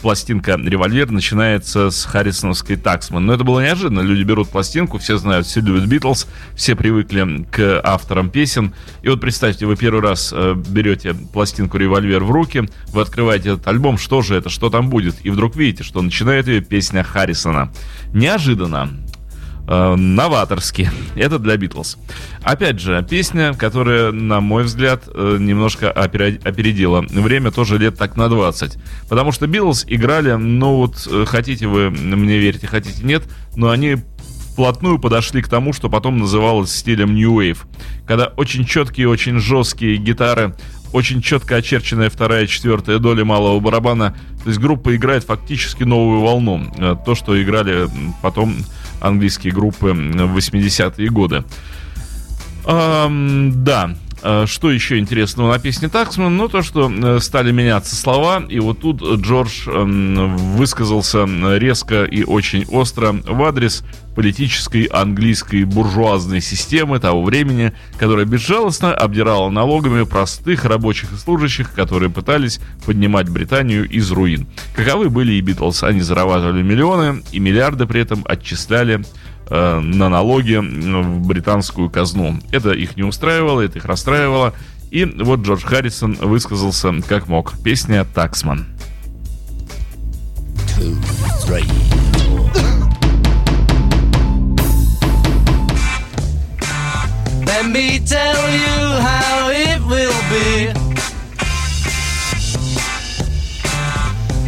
пластинка 0.00 0.56
«Револьвер» 0.56 1.10
начинается 1.10 1.90
с 1.90 2.04
Харрисоновской 2.04 2.76
«Таксман». 2.76 3.26
Но 3.26 3.34
это 3.34 3.44
было 3.44 3.60
неожиданно. 3.60 4.00
Люди 4.00 4.22
берут 4.22 4.48
пластинку, 4.48 4.98
все 4.98 5.18
знают, 5.18 5.46
все 5.46 5.60
любят 5.60 5.86
«Битлз», 5.86 6.26
все 6.54 6.74
привыкли 6.74 7.46
к 7.50 7.80
авторам 7.84 8.30
песен. 8.30 8.74
И 9.02 9.08
вот 9.08 9.20
представьте, 9.20 9.66
вы 9.66 9.76
первый 9.76 10.02
раз 10.02 10.32
э, 10.34 10.54
берете 10.54 11.14
пластинку 11.14 11.76
«Револьвер» 11.78 12.24
в 12.24 12.30
руки, 12.30 12.68
вы 12.88 13.02
открываете 13.02 13.50
этот 13.50 13.68
альбом, 13.68 13.98
что 13.98 14.22
же 14.22 14.34
это, 14.34 14.48
что 14.48 14.70
там 14.70 14.90
будет? 14.90 15.16
И 15.24 15.30
вдруг 15.30 15.56
видите, 15.56 15.84
что 15.84 16.02
начинает 16.02 16.48
ее 16.48 16.60
песня 16.60 17.02
Харрисона. 17.02 17.72
Неожиданно 18.12 18.90
э, 19.70 19.94
новаторски. 19.96 20.90
Это 21.14 21.38
для 21.38 21.56
Битлз. 21.56 21.96
Опять 22.42 22.80
же, 22.80 23.06
песня, 23.08 23.54
которая, 23.54 24.10
на 24.10 24.40
мой 24.40 24.64
взгляд, 24.64 25.04
э, 25.06 25.36
немножко 25.38 25.90
опередила 25.90 27.02
время, 27.08 27.50
тоже 27.52 27.78
лет 27.78 27.96
так 27.96 28.16
на 28.16 28.28
20. 28.28 28.78
Потому 29.08 29.32
что 29.32 29.46
Битлз 29.46 29.84
играли, 29.86 30.32
ну 30.32 30.76
вот, 30.76 31.08
э, 31.10 31.24
хотите 31.26 31.66
вы 31.68 31.90
мне 31.90 32.38
верите, 32.38 32.66
хотите 32.66 33.04
нет, 33.04 33.22
но 33.56 33.70
они 33.70 33.96
вплотную 34.52 34.98
подошли 34.98 35.40
к 35.40 35.48
тому, 35.48 35.72
что 35.72 35.88
потом 35.88 36.18
называлось 36.18 36.74
стилем 36.74 37.14
New 37.14 37.40
Wave. 37.40 37.58
Когда 38.06 38.26
очень 38.36 38.64
четкие, 38.64 39.08
очень 39.08 39.38
жесткие 39.38 39.96
гитары, 39.96 40.54
очень 40.92 41.22
четко 41.22 41.56
очерченная 41.56 42.10
вторая 42.10 42.44
и 42.44 42.48
четвертая 42.48 42.98
доля 42.98 43.24
малого 43.24 43.60
барабана. 43.60 44.16
То 44.42 44.48
есть 44.48 44.58
группа 44.58 44.96
играет 44.96 45.24
фактически 45.24 45.84
новую 45.84 46.20
волну. 46.20 46.72
Э, 46.76 46.96
То, 47.06 47.14
что 47.14 47.40
играли 47.40 47.88
потом 48.22 48.56
английские 49.00 49.52
группы 49.52 49.92
в 49.92 50.36
80-е 50.36 51.08
годы. 51.08 51.44
Ам, 52.66 53.64
да. 53.64 53.94
А, 54.22 54.46
Что 54.46 54.70
еще 54.70 54.98
интересного 54.98 55.52
на 55.52 55.58
песне 55.58 55.88
Таксман? 55.88 56.36
Ну, 56.36 56.48
то, 56.48 56.62
что 56.62 56.90
э, 56.90 57.20
стали 57.20 57.52
меняться 57.52 57.96
слова, 57.96 58.42
и 58.48 58.60
вот 58.60 58.80
тут 58.80 59.02
Джордж 59.02 59.66
эм, 59.66 60.36
высказался 60.36 61.26
резко 61.56 62.04
и 62.04 62.22
очень 62.22 62.66
остро 62.66 63.12
в 63.12 63.42
адрес 63.42 63.82
политической 64.20 64.84
английской 64.84 65.64
буржуазной 65.64 66.42
системы 66.42 66.98
того 67.00 67.22
времени, 67.22 67.72
которая 67.96 68.26
безжалостно 68.26 68.92
обдирала 68.92 69.48
налогами 69.48 70.02
простых 70.02 70.66
рабочих 70.66 71.10
и 71.10 71.16
служащих, 71.16 71.72
которые 71.72 72.10
пытались 72.10 72.60
поднимать 72.84 73.30
Британию 73.30 73.88
из 73.88 74.10
руин. 74.10 74.46
Каковы 74.76 75.08
были 75.08 75.32
и 75.32 75.40
Битлз. 75.40 75.84
Они 75.84 76.02
зарабатывали 76.02 76.62
миллионы, 76.62 77.22
и 77.32 77.38
миллиарды 77.38 77.86
при 77.86 78.02
этом 78.02 78.22
отчисляли 78.28 79.02
э, 79.48 79.80
на 79.80 80.10
налоги 80.10 80.56
в 80.56 81.26
британскую 81.26 81.88
казну. 81.88 82.38
Это 82.52 82.72
их 82.72 82.98
не 82.98 83.04
устраивало, 83.04 83.62
это 83.62 83.78
их 83.78 83.86
расстраивало. 83.86 84.52
И 84.90 85.06
вот 85.06 85.40
Джордж 85.40 85.64
Харрисон 85.64 86.18
высказался 86.20 86.92
как 87.08 87.26
мог. 87.26 87.54
Песня 87.64 88.04
«Таксман». 88.04 88.66
Let 91.48 92.29
me 97.72 98.00
tell 98.00 98.50
you 98.50 99.00
how 99.00 99.50
it 99.50 99.80
will 99.86 100.20
be. 100.28 100.72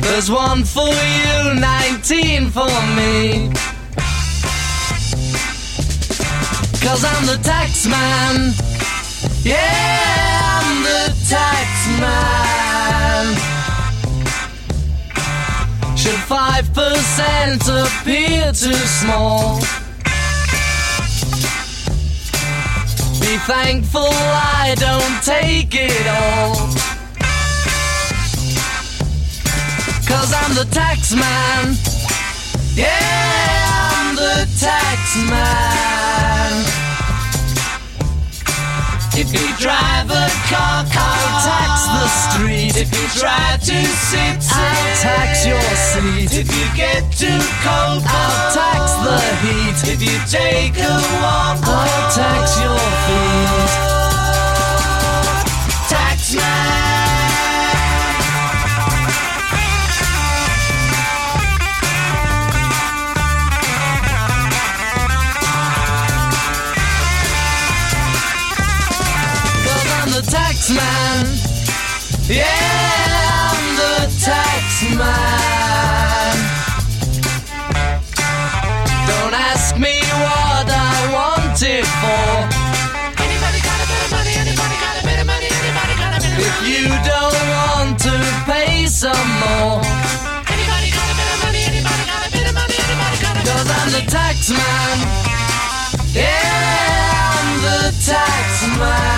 There's 0.00 0.30
one 0.30 0.64
for 0.64 0.88
you, 0.88 1.54
19 1.60 2.50
for 2.50 2.66
me. 2.96 3.50
Cause 6.80 7.04
I'm 7.04 7.26
the 7.26 7.38
tax 7.42 7.86
man. 7.86 8.52
Yeah, 9.42 10.58
I'm 10.58 10.82
the 10.82 11.14
tax 11.28 11.86
man. 12.00 13.36
Should 15.96 16.20
5% 16.26 17.68
appear 17.84 18.52
too 18.52 18.86
small? 19.00 19.81
Be 23.20 23.36
thankful 23.46 24.08
I 24.10 24.74
don't 24.78 25.22
take 25.22 25.74
it 25.74 26.06
all. 26.06 26.54
Cause 30.06 30.32
I'm 30.32 30.54
the 30.54 30.66
tax 30.70 31.14
man. 31.14 31.74
Yeah, 32.74 33.90
I'm 33.96 34.16
the 34.16 34.46
tax 34.58 35.16
man. 35.28 36.82
If 39.14 39.32
you 39.32 39.46
drive 39.58 40.10
a 40.10 40.28
car, 40.48 40.84
I'll 40.88 41.40
tax 41.44 41.86
the 41.86 42.08
street. 42.08 42.61
If 42.82 42.90
you 42.90 43.06
try 43.20 43.54
to 43.58 43.84
sit, 43.86 44.42
I'll 44.50 44.96
tax 44.98 45.46
your 45.46 45.60
seat. 45.60 46.34
If 46.36 46.50
you 46.50 46.66
get 46.74 47.12
too 47.12 47.38
cold, 47.62 48.02
I'll 48.04 48.52
tax 48.52 48.92
the 49.06 49.20
heat. 49.46 49.84
If 49.92 50.02
you 50.02 50.18
take 50.26 50.76
a 50.78 51.00
walk, 51.22 51.62
I'll 51.62 52.10
tax 52.10 52.60
your 52.60 52.80
feet. 53.06 53.70
Tax 55.88 56.34
man. 70.74 71.51
Yeah, 72.32 72.48
I'm 72.48 73.76
the 73.76 74.08
tax 74.24 74.88
man. 74.96 76.32
Don't 79.04 79.34
ask 79.36 79.76
me 79.76 80.00
what 80.00 80.64
I 80.64 81.12
want 81.12 81.60
it 81.60 81.84
for. 82.00 82.32
Anybody 83.20 83.60
got 83.60 83.76
a 83.76 83.84
bit 83.84 84.00
of 84.00 84.10
money? 84.16 84.32
Anybody 84.32 84.76
got 84.80 84.96
a 84.96 85.04
bit 85.04 85.20
of 85.20 85.26
money? 85.28 85.44
Anybody 85.44 85.92
got 86.00 86.16
a 86.16 86.20
bit 86.24 86.32
of 86.32 86.48
If 86.48 86.56
you 86.72 86.88
don't 87.04 87.36
want 87.52 88.00
to 88.00 88.16
pay 88.48 88.86
some 88.88 89.28
more, 89.44 89.84
Anybody 90.48 90.88
got 90.88 91.04
a 91.04 91.16
bit 91.20 91.28
of 91.36 91.38
money? 91.44 91.68
Anybody 91.68 92.04
got 92.08 92.24
a 92.24 92.30
bit 92.32 92.48
of 92.48 92.54
money? 92.56 92.80
Anybody 92.80 93.16
got 93.20 93.36
a 93.36 93.44
bit 93.44 93.52
of 93.52 93.60
cause 93.60 93.76
I'm 93.76 93.92
the 93.92 94.04
tax 94.08 94.48
man. 94.48 94.96
Yeah, 96.16 97.36
I'm 97.36 97.60
the 97.60 97.92
tax 98.00 98.64
man. 98.80 99.11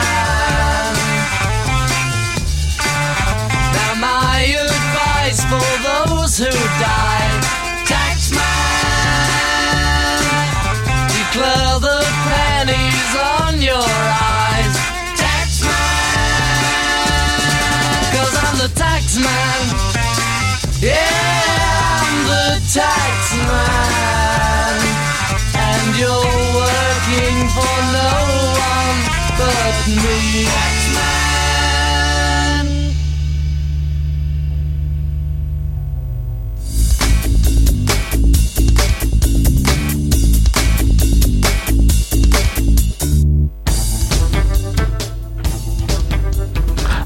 But 29.38 29.86
me. 29.88 30.74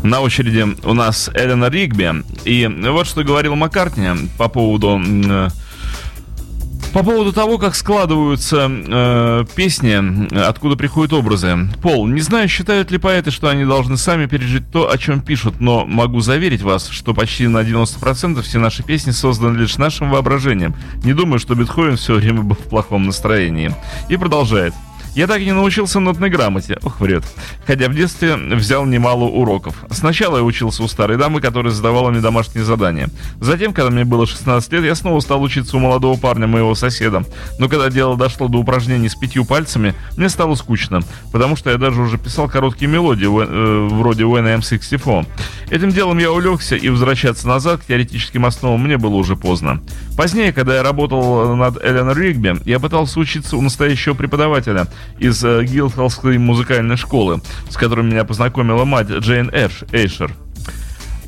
На 0.03 0.23
очереди 0.23 0.65
у 0.85 0.95
нас 0.95 1.29
Элена 1.35 1.69
Ригби. 1.69 2.25
И 2.47 2.67
вот 2.67 3.07
что 3.07 3.25
говорил 3.25 3.57
Маккартни 3.57 4.31
по 4.39 4.49
поводу... 4.49 4.99
По 6.93 7.05
поводу 7.05 7.33
того, 7.33 7.59
как 7.59 7.75
складываются 7.75 8.69
э, 8.69 9.45
песни, 9.55 10.35
откуда 10.35 10.77
приходят 10.77 11.13
образы. 11.13 11.57
Пол, 11.83 12.07
не 12.07 12.21
знаю, 12.21 12.49
считают 12.49 12.91
ли 12.91 12.99
поэты, 12.99 13.31
что 13.31 13.49
они 13.49 13.65
должны 13.65 13.97
сами 13.97 14.27
пережить 14.27 14.71
то, 14.73 14.91
о 14.91 14.99
чем 14.99 15.21
пишут, 15.21 15.61
но 15.61 15.85
могу 15.87 16.21
заверить 16.21 16.63
вас, 16.63 16.89
что 16.89 17.15
почти 17.15 17.47
на 17.47 17.59
90% 17.59 18.43
все 18.43 18.59
наши 18.59 18.83
песни 18.83 19.11
созданы 19.11 19.57
лишь 19.59 19.77
нашим 19.77 20.11
воображением. 20.11 20.75
Не 21.05 21.13
думаю, 21.13 21.39
что 21.39 21.55
Бетховен 21.55 21.97
все 21.97 22.15
время 22.15 22.43
был 22.43 22.57
в 22.57 22.69
плохом 22.69 23.05
настроении. 23.05 23.75
И 24.09 24.17
продолжает. 24.17 24.75
Я 25.15 25.27
так 25.27 25.41
и 25.41 25.45
не 25.45 25.53
научился 25.53 26.01
нотной 26.01 26.31
грамоте. 26.31 26.79
Ох, 26.83 27.01
врет. 27.01 27.25
Хотя 27.67 27.89
в 27.89 27.95
детстве 27.95 28.37
взял 28.37 28.85
немало 28.87 29.25
уроков. 29.25 29.75
Сначала 29.91 30.39
я 30.39 30.43
учился 30.43 30.83
у 30.83 30.89
старой 30.89 31.17
дамы, 31.17 31.41
которая 31.41 31.73
задавала 31.73 32.11
мне 32.11 32.21
домашние 32.21 32.65
задания. 32.65 33.09
Затем, 33.41 33.73
когда 33.73 33.91
мне 33.91 34.05
было 34.05 34.27
16 34.27 34.73
лет, 34.73 34.85
я 34.85 34.95
снова 34.95 35.21
стал 35.21 35.43
учиться 35.43 35.77
у 35.77 35.81
молодого 35.81 36.19
парня, 36.19 36.47
моего 36.47 36.75
соседа. 36.75 37.25
Но 37.59 37.69
когда 37.69 37.91
дело 37.91 38.17
дошло 38.17 38.49
до 38.49 38.59
упражнений 38.59 39.09
с 39.09 39.15
пятью 39.15 39.45
пальцами, 39.45 39.95
мне 40.17 40.29
стало 40.29 40.55
скучно, 40.55 41.01
потому 41.33 41.57
что 41.57 41.71
я 41.71 41.79
даже 41.79 42.01
уже 42.01 42.19
писал 42.19 42.49
короткие 42.49 42.91
мелодии, 42.91 43.27
э, 43.27 43.89
вроде 43.89 44.25
When 44.25 44.45
I'm 44.45 44.63
64. 44.63 45.27
Этим 45.71 45.91
делом 45.91 46.19
я 46.19 46.31
увлекся, 46.31 46.77
и 46.77 46.89
возвращаться 46.89 47.49
назад 47.49 47.81
к 47.81 47.87
теоретическим 47.87 48.47
основам 48.47 48.83
мне 48.83 48.97
было 48.97 49.17
уже 49.17 49.37
поздно. 49.37 49.81
Позднее, 50.17 50.53
когда 50.53 50.77
я 50.77 50.83
работал 50.83 51.57
над 51.57 51.83
Эллен 51.83 52.11
Ригби, 52.13 52.57
я 52.65 52.79
пытался 52.79 53.21
учиться 53.21 53.57
у 53.57 53.63
настоящего 53.63 54.15
преподавателя 54.15 54.89
из 55.19 55.45
э, 55.45 55.65
Гилдхоллской 55.65 56.39
музыкальной 56.39 56.97
школы, 56.97 57.41
с 57.69 57.77
которой 57.77 58.05
меня 58.05 58.25
познакомила 58.25 58.85
мать 58.85 59.09
Джейн 59.09 59.51
Эш, 59.53 59.85
Эйшер. 59.93 60.33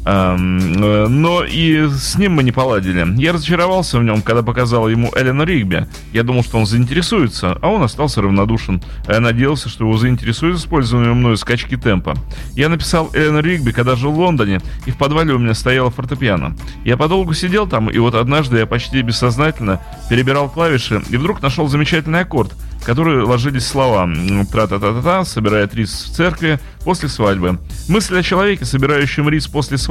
Э, 0.05 0.37
но 0.37 1.45
и 1.45 1.89
с 1.89 2.17
ним 2.17 2.33
мы 2.33 2.43
не 2.43 2.53
поладили. 2.53 3.07
Я 3.21 3.33
разочаровался 3.33 3.99
в 3.99 4.05
нем, 4.05 4.23
когда 4.23 4.43
показал 4.43 4.89
ему 4.89 5.13
Эллен 5.15 5.43
Ригби. 5.43 5.87
Я 6.13 6.23
думал, 6.23 6.43
что 6.43 6.59
он 6.59 6.67
заинтересуется, 6.67 7.59
а 7.61 7.69
он 7.69 7.83
остался 7.83 8.23
равнодушен. 8.23 8.83
А 9.07 9.15
я 9.15 9.21
надеялся, 9.21 9.69
что 9.69 9.85
его 9.85 9.97
заинтересует 9.97 10.57
использование 10.57 11.13
мною 11.13 11.37
скачки 11.37 11.77
темпа. 11.77 12.15
Я 12.55 12.69
написал 12.69 13.11
Эллен 13.15 13.41
Ригби, 13.41 13.73
когда 13.73 13.97
жил 13.97 14.13
в 14.13 14.19
Лондоне, 14.19 14.61
и 14.87 14.91
в 14.91 14.97
подвале 14.97 15.35
у 15.35 15.39
меня 15.39 15.55
стояла 15.55 15.91
фортепиано. 15.91 16.57
Я 16.85 16.97
подолгу 16.97 17.35
сидел 17.35 17.67
там, 17.67 17.89
и 17.89 17.99
вот 17.99 18.15
однажды 18.15 18.59
я 18.59 18.67
почти 18.67 19.03
бессознательно 19.03 19.81
перебирал 20.09 20.49
клавиши, 20.49 21.03
и 21.11 21.17
вдруг 21.17 21.43
нашел 21.43 21.69
замечательный 21.69 22.21
аккорд, 22.21 22.53
в 22.81 22.85
который 22.85 23.23
ложились 23.23 23.67
слова 23.67 24.09
«тра-та-та-та-та», 24.51 25.25
«собирает 25.25 25.75
рис 25.75 25.91
в 25.91 26.15
церкви», 26.15 26.59
«после 26.85 27.09
свадьбы». 27.09 27.59
Мысль 27.89 28.19
о 28.19 28.23
человеке, 28.23 28.65
собирающем 28.65 29.29
рис 29.29 29.47
после 29.47 29.77
свадьбы, 29.77 29.90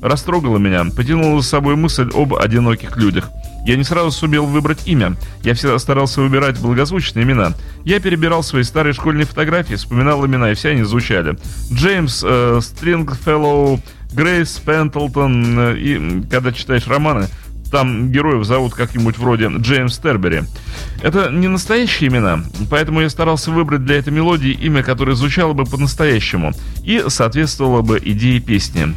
растрогала 0.00 0.58
меня, 0.58 0.84
потянула 0.84 1.40
за 1.40 1.48
собой 1.48 1.76
мысль 1.76 2.10
об 2.14 2.34
одиноких 2.34 2.96
людях. 2.96 3.30
Я 3.64 3.76
не 3.76 3.84
сразу 3.84 4.10
сумел 4.10 4.44
выбрать 4.44 4.86
имя. 4.86 5.16
Я 5.42 5.54
всегда 5.54 5.78
старался 5.78 6.20
выбирать 6.20 6.60
благозвучные 6.60 7.24
имена. 7.24 7.52
Я 7.84 7.98
перебирал 7.98 8.42
свои 8.42 8.62
старые 8.62 8.92
школьные 8.92 9.24
фотографии, 9.24 9.74
вспоминал 9.74 10.24
имена, 10.26 10.50
и 10.50 10.54
все 10.54 10.70
они 10.70 10.82
звучали. 10.82 11.38
Джеймс 11.72 12.22
э, 12.26 12.60
Стрингфеллоу, 12.60 13.80
Грейс 14.12 14.60
Пентлтон. 14.64 15.58
э, 15.58 15.78
и 15.78 16.22
когда 16.30 16.52
читаешь 16.52 16.86
романы, 16.86 17.28
там 17.74 18.12
героев 18.12 18.44
зовут 18.44 18.74
как-нибудь 18.74 19.18
вроде 19.18 19.48
Джеймс 19.48 19.98
Тербери. 19.98 20.42
Это 21.02 21.30
не 21.30 21.48
настоящие 21.48 22.08
имена, 22.08 22.44
поэтому 22.70 23.00
я 23.00 23.10
старался 23.10 23.50
выбрать 23.50 23.84
для 23.84 23.96
этой 23.96 24.12
мелодии 24.12 24.52
имя, 24.52 24.84
которое 24.84 25.14
звучало 25.14 25.54
бы 25.54 25.64
по-настоящему 25.64 26.52
и 26.84 27.02
соответствовало 27.08 27.82
бы 27.82 28.00
идее 28.04 28.38
песни. 28.38 28.94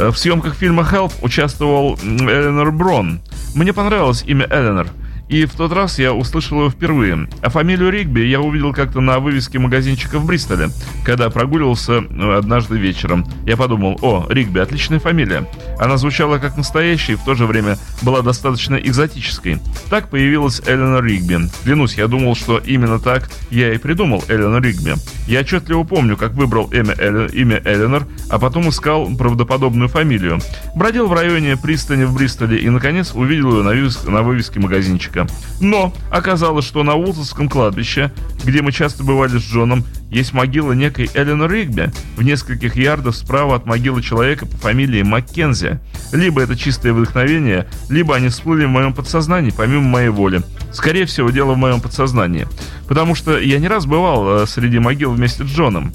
Э, 0.00 0.10
В 0.10 0.16
съемках 0.18 0.54
фильма 0.54 0.82
«Help» 0.82 1.12
участвовал 1.20 1.98
Эленор 2.02 2.72
Брон. 2.72 3.20
Мне 3.54 3.72
понравилось 3.74 4.24
имя 4.26 4.46
Эленор. 4.50 4.86
И 5.30 5.44
в 5.46 5.52
тот 5.54 5.72
раз 5.72 6.00
я 6.00 6.12
услышал 6.12 6.58
его 6.58 6.70
впервые. 6.70 7.28
А 7.40 7.50
фамилию 7.50 7.90
Ригби 7.90 8.20
я 8.22 8.40
увидел 8.40 8.72
как-то 8.74 9.00
на 9.00 9.20
вывеске 9.20 9.60
магазинчика 9.60 10.18
в 10.18 10.26
Бристоле, 10.26 10.70
когда 11.04 11.30
прогуливался 11.30 12.02
э, 12.02 12.32
однажды 12.36 12.76
вечером. 12.76 13.24
Я 13.46 13.56
подумал, 13.56 13.96
о, 14.02 14.26
Ригби, 14.28 14.58
отличная 14.58 14.98
фамилия. 14.98 15.46
Она 15.78 15.98
звучала 15.98 16.38
как 16.38 16.56
настоящая 16.56 17.12
и 17.12 17.16
в 17.16 17.22
то 17.24 17.36
же 17.36 17.46
время 17.46 17.78
была 18.02 18.22
достаточно 18.22 18.74
экзотической. 18.74 19.58
Так 19.88 20.08
появилась 20.10 20.60
Эленор 20.66 21.04
Ригби. 21.04 21.48
Клянусь, 21.62 21.94
я 21.94 22.08
думал, 22.08 22.34
что 22.34 22.58
именно 22.58 22.98
так 22.98 23.30
я 23.50 23.72
и 23.72 23.78
придумал 23.78 24.24
Эленор 24.28 24.60
Ригби. 24.60 24.94
Я 25.28 25.40
отчетливо 25.40 25.84
помню, 25.84 26.16
как 26.16 26.32
выбрал 26.32 26.66
имя, 26.72 26.94
Эле- 26.98 27.32
имя 27.32 27.62
Эленор, 27.64 28.04
а 28.30 28.40
потом 28.40 28.68
искал 28.68 29.08
правдоподобную 29.16 29.88
фамилию. 29.88 30.40
Бродил 30.74 31.06
в 31.06 31.12
районе 31.12 31.56
пристани 31.56 32.02
в 32.02 32.14
Бристоле 32.16 32.58
и, 32.58 32.68
наконец, 32.68 33.12
увидел 33.14 33.56
ее 33.58 33.62
на, 33.62 33.70
вывес- 33.70 34.10
на 34.10 34.22
вывеске 34.22 34.58
магазинчика. 34.58 35.19
Но 35.60 35.92
оказалось, 36.10 36.64
что 36.64 36.82
на 36.82 36.94
Уолтонском 36.94 37.48
кладбище, 37.48 38.12
где 38.44 38.62
мы 38.62 38.72
часто 38.72 39.04
бывали 39.04 39.38
с 39.38 39.42
Джоном, 39.42 39.84
есть 40.10 40.32
могила 40.32 40.72
некой 40.72 41.08
Эленор 41.14 41.50
Ригби 41.50 41.92
в 42.16 42.22
нескольких 42.22 42.76
ярдах 42.76 43.14
справа 43.14 43.56
от 43.56 43.66
могилы 43.66 44.02
человека 44.02 44.46
по 44.46 44.56
фамилии 44.56 45.02
Маккензи. 45.02 45.78
Либо 46.12 46.42
это 46.42 46.56
чистое 46.56 46.92
вдохновение, 46.92 47.68
либо 47.88 48.16
они 48.16 48.28
всплыли 48.28 48.64
в 48.64 48.70
моем 48.70 48.92
подсознании 48.92 49.52
помимо 49.56 49.82
моей 49.82 50.08
воли. 50.08 50.42
Скорее 50.72 51.06
всего, 51.06 51.30
дело 51.30 51.52
в 51.54 51.58
моем 51.58 51.80
подсознании. 51.80 52.48
Потому 52.88 53.14
что 53.14 53.38
я 53.38 53.58
не 53.58 53.68
раз 53.68 53.86
бывал 53.86 54.42
э, 54.42 54.46
среди 54.46 54.78
могил 54.78 55.12
вместе 55.12 55.44
с 55.44 55.46
Джоном. 55.46 55.92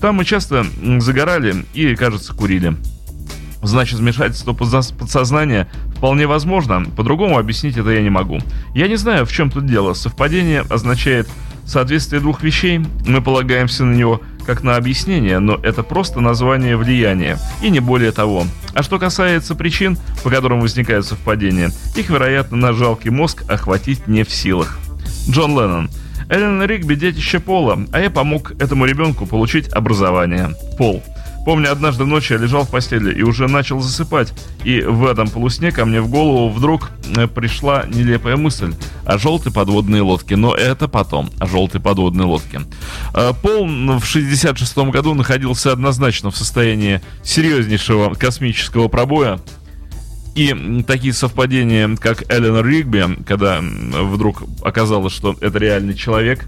Там 0.00 0.16
мы 0.16 0.24
часто 0.24 0.64
загорали 0.98 1.66
и, 1.74 1.94
кажется, 1.94 2.32
курили. 2.32 2.76
Значит, 3.62 3.98
вмешательство 3.98 4.52
подсознания 4.52 5.68
вполне 5.96 6.26
возможно. 6.26 6.84
По-другому 6.96 7.38
объяснить 7.38 7.76
это 7.76 7.90
я 7.90 8.02
не 8.02 8.10
могу. 8.10 8.38
Я 8.74 8.88
не 8.88 8.96
знаю, 8.96 9.26
в 9.26 9.32
чем 9.32 9.50
тут 9.50 9.66
дело. 9.66 9.94
Совпадение 9.94 10.62
означает 10.62 11.28
соответствие 11.66 12.20
двух 12.20 12.42
вещей. 12.42 12.80
Мы 13.06 13.20
полагаемся 13.20 13.84
на 13.84 13.94
него 13.94 14.20
как 14.46 14.62
на 14.62 14.76
объяснение, 14.76 15.40
но 15.40 15.56
это 15.62 15.82
просто 15.82 16.20
название 16.20 16.78
влияния, 16.78 17.38
и 17.60 17.68
не 17.68 17.80
более 17.80 18.12
того. 18.12 18.46
А 18.72 18.82
что 18.82 18.98
касается 18.98 19.54
причин, 19.54 19.98
по 20.24 20.30
которым 20.30 20.60
возникают 20.60 21.04
совпадения, 21.04 21.70
их, 21.96 22.08
вероятно, 22.08 22.56
наш 22.56 22.76
жалкий 22.76 23.10
мозг 23.10 23.44
охватить 23.46 24.08
не 24.08 24.24
в 24.24 24.30
силах. 24.30 24.78
Джон 25.28 25.50
Леннон. 25.50 25.90
Эллен 26.30 26.62
Ригби– 26.62 26.94
детище 26.96 27.40
Пола, 27.40 27.78
а 27.92 28.00
я 28.00 28.10
помог 28.10 28.52
этому 28.52 28.86
ребенку 28.86 29.26
получить 29.26 29.68
образование. 29.68 30.54
Пол. 30.78 31.02
Помню, 31.48 31.72
однажды 31.72 32.04
ночью 32.04 32.36
я 32.36 32.42
лежал 32.42 32.64
в 32.64 32.68
постели 32.68 33.10
и 33.10 33.22
уже 33.22 33.48
начал 33.48 33.80
засыпать, 33.80 34.34
и 34.64 34.82
в 34.82 35.06
этом 35.06 35.28
полусне 35.30 35.72
ко 35.72 35.86
мне 35.86 36.02
в 36.02 36.10
голову 36.10 36.50
вдруг 36.50 36.90
э, 37.16 37.26
пришла 37.26 37.86
нелепая 37.86 38.36
мысль. 38.36 38.74
о 39.06 39.16
желтой 39.16 39.50
подводной 39.50 40.02
лодке. 40.02 40.36
Но 40.36 40.54
это 40.54 40.88
потом, 40.88 41.30
о 41.40 41.46
желтой 41.46 41.80
подводной 41.80 42.26
лодке. 42.26 42.60
Э, 43.14 43.32
Пол 43.42 43.66
в 43.66 44.04
66 44.04 44.76
году 44.90 45.14
находился 45.14 45.72
однозначно 45.72 46.30
в 46.30 46.36
состоянии 46.36 47.00
серьезнейшего 47.22 48.12
космического 48.12 48.88
пробоя. 48.88 49.40
И 50.34 50.84
такие 50.86 51.14
совпадения, 51.14 51.96
как 51.96 52.30
Эленор 52.30 52.66
Ригби, 52.66 53.24
когда 53.24 53.62
вдруг 53.62 54.42
оказалось, 54.60 55.14
что 55.14 55.34
это 55.40 55.58
реальный 55.58 55.94
человек, 55.94 56.44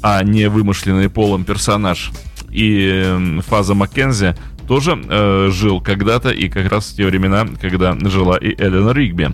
а 0.00 0.22
не 0.22 0.48
вымышленный 0.48 1.10
полом 1.10 1.42
персонаж, 1.42 2.12
и 2.50 3.02
м, 3.04 3.42
Фаза 3.42 3.74
Маккензи 3.74 4.34
тоже 4.66 5.02
э, 5.08 5.48
жил 5.50 5.80
когда-то 5.80 6.28
и 6.28 6.48
как 6.48 6.70
раз 6.70 6.90
в 6.90 6.96
те 6.96 7.06
времена, 7.06 7.46
когда 7.60 7.96
жила 8.02 8.36
и 8.36 8.54
Эленор 8.62 8.96
Ригби. 8.96 9.30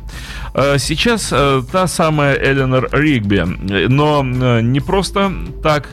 Э, 0.55 0.79
сейчас 0.79 1.31
э, 1.33 1.63
та 1.73 1.87
самая 1.89 2.37
Эленор 2.37 2.89
Ригби, 2.93 3.39
э, 3.39 3.89
но 3.89 4.25
э, 4.25 4.61
не 4.63 4.81
просто 4.81 5.33
так, 5.63 5.89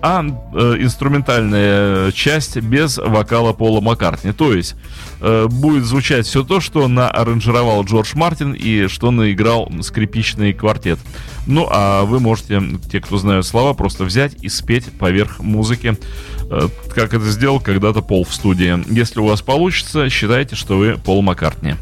а 0.00 0.22
э, 0.22 0.76
инструментальная 0.80 2.12
часть 2.12 2.58
без 2.58 2.98
вокала 2.98 3.54
Пола 3.54 3.80
Маккартни. 3.80 4.32
То 4.32 4.52
есть 4.52 4.76
э, 5.20 5.46
будет 5.48 5.84
звучать 5.84 6.26
все 6.26 6.44
то, 6.44 6.60
что 6.60 6.86
нааранжировал 6.88 7.82
Джордж 7.84 8.12
Мартин 8.14 8.52
и 8.52 8.86
что 8.88 9.10
наиграл 9.10 9.72
скрипичный 9.80 10.52
квартет. 10.52 10.98
Ну, 11.46 11.66
а 11.70 12.04
вы 12.04 12.20
можете, 12.20 12.62
те, 12.92 13.00
кто 13.00 13.16
знают 13.16 13.46
слова, 13.46 13.72
просто 13.72 14.04
взять 14.04 14.34
и 14.42 14.50
спеть 14.50 14.92
поверх 14.92 15.40
музыки, 15.40 15.96
как 16.94 17.14
это 17.14 17.24
сделал 17.30 17.60
когда-то 17.60 18.02
Пол 18.02 18.24
в 18.24 18.34
студии. 18.34 18.84
Если 18.92 19.20
у 19.20 19.26
вас 19.26 19.42
получится, 19.42 20.08
считайте, 20.08 20.56
что 20.56 20.78
вы 20.78 20.96
Пол 20.96 21.22
Маккартни. 21.22 21.74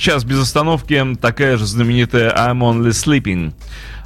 Сейчас 0.00 0.24
без 0.24 0.40
остановки 0.40 1.04
такая 1.20 1.58
же 1.58 1.66
знаменитая 1.66 2.30
I'm 2.34 2.60
Only 2.60 2.90
Sleeping. 2.90 3.52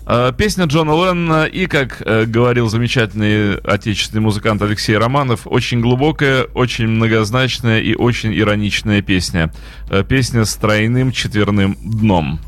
Э, 0.06 0.32
Песня 0.36 0.64
Джона 0.64 0.90
Леннона 0.90 1.44
и, 1.44 1.66
как 1.66 2.02
э, 2.04 2.24
говорил 2.24 2.68
замечательный 2.68 3.56
отечественный 3.58 4.20
музыкант 4.20 4.60
Алексей 4.60 4.96
Романов, 4.96 5.42
очень 5.46 5.80
глубокая, 5.80 6.44
очень 6.54 6.88
многозначная 6.88 7.80
и 7.80 7.94
очень 7.94 8.36
ироничная 8.36 9.02
песня. 9.02 9.52
Э, 9.88 10.02
Песня 10.02 10.44
с 10.44 10.56
тройным 10.56 11.12
четверным 11.12 11.78
дном. 11.80 12.40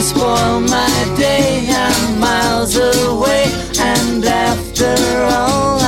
spoil 0.00 0.60
my 0.60 1.14
day. 1.16 1.68
I'm 1.68 2.20
miles 2.20 2.76
away, 2.76 3.44
and 3.78 4.24
after 4.24 4.94
all. 5.24 5.79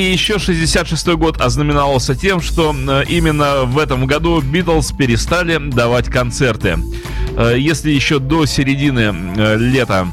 и 0.00 0.12
еще 0.12 0.36
66-й 0.36 1.16
год 1.16 1.40
ознаменовался 1.40 2.14
тем, 2.14 2.40
что 2.40 2.74
э, 2.74 3.04
именно 3.08 3.64
в 3.64 3.78
этом 3.78 4.06
году 4.06 4.40
Битлз 4.40 4.92
перестали 4.92 5.58
давать 5.70 6.08
концерты. 6.08 6.78
Э, 7.36 7.54
если 7.58 7.90
еще 7.90 8.18
до 8.18 8.46
середины 8.46 9.14
э, 9.36 9.56
лета 9.58 10.10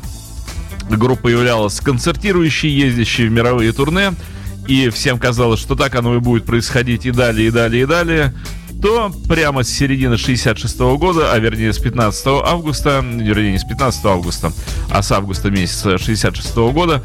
группа 0.90 1.30
являлась 1.30 1.80
концертирующей, 1.80 2.70
ездящей 2.70 3.28
в 3.28 3.32
мировые 3.32 3.72
турне, 3.72 4.14
и 4.68 4.90
всем 4.90 5.18
казалось, 5.20 5.62
что 5.62 5.76
так 5.76 5.96
оно 5.96 6.16
и 6.16 6.20
будет 6.20 6.46
происходить 6.46 7.06
и 7.06 7.12
далее, 7.12 7.48
и 7.48 7.52
далее, 7.52 7.84
и 7.84 7.86
далее 7.86 8.34
то 8.82 9.12
прямо 9.28 9.64
с 9.64 9.70
середины 9.70 10.18
66 10.18 10.80
-го 10.80 10.98
года, 10.98 11.32
а 11.32 11.40
вернее 11.40 11.74
с 11.74 11.80
15 11.80 12.28
августа, 12.46 13.04
вернее 13.04 13.52
не 13.54 13.60
с 13.60 13.64
15 13.64 14.06
августа, 14.06 14.52
а 14.92 15.02
с 15.02 15.12
августа 15.12 15.50
месяца 15.50 15.98
66 15.98 16.56
-го 16.56 16.72
года, 16.72 17.04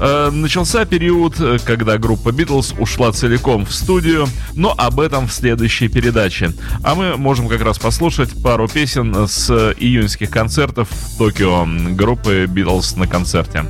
э, 0.00 0.30
начался 0.30 0.84
период, 0.84 1.40
э, 1.40 1.58
когда 1.64 1.98
группа 1.98 2.32
Битлз 2.32 2.74
ушла 2.78 3.12
целиком 3.12 3.64
в 3.64 3.72
студию, 3.72 4.28
но 4.54 4.74
об 4.76 5.00
этом 5.00 5.26
в 5.26 5.32
следующей 5.32 5.88
передаче. 5.88 6.52
А 6.82 6.94
мы 6.94 7.16
можем 7.16 7.48
как 7.48 7.62
раз 7.62 7.78
послушать 7.78 8.30
пару 8.42 8.68
песен 8.68 9.26
с 9.28 9.50
июньских 9.78 10.30
концертов 10.30 10.88
в 10.90 11.18
Токио 11.18 11.66
группы 11.94 12.46
Битлз 12.46 12.96
на 12.96 13.06
концерте. 13.06 13.64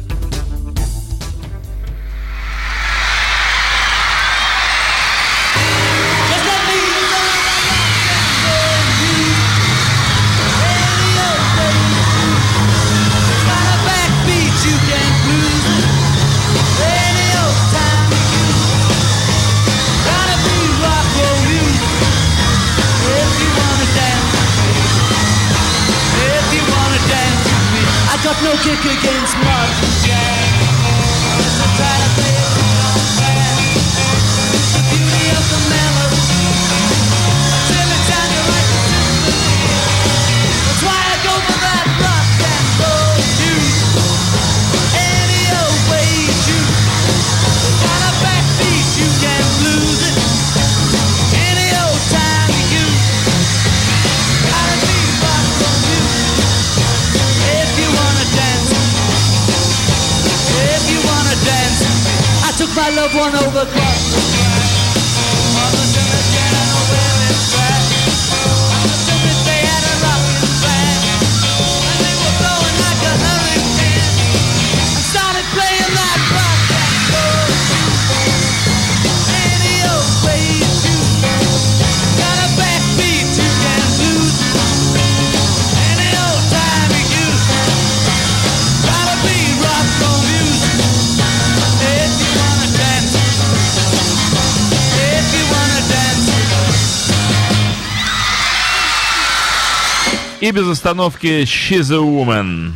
и 100.44 100.50
без 100.50 100.68
остановки 100.68 101.44
«She's 101.44 101.90
a 101.90 102.00
Woman». 102.00 102.74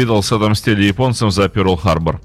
Битлз 0.00 0.32
отомстили 0.32 0.84
японцам 0.84 1.30
за 1.30 1.48
Перл 1.48 1.76
Харбор. 1.76 2.20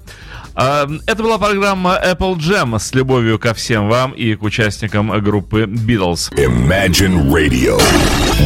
А, 0.54 0.86
Это 1.06 1.22
была 1.22 1.36
программа 1.38 2.00
Apple 2.02 2.36
Jam 2.38 2.78
с 2.78 2.94
любовью 2.94 3.38
ко 3.38 3.52
всем 3.52 3.88
вам 3.88 4.12
и 4.12 4.34
к 4.34 4.42
участникам 4.42 5.10
группы 5.22 5.64
Beatles. 5.64 6.32
Imagine 6.36 7.30
Radio, 7.30 7.76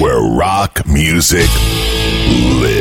where 0.01 0.21
rock 0.21 0.83
music 0.87 1.49
lives. 2.61 2.80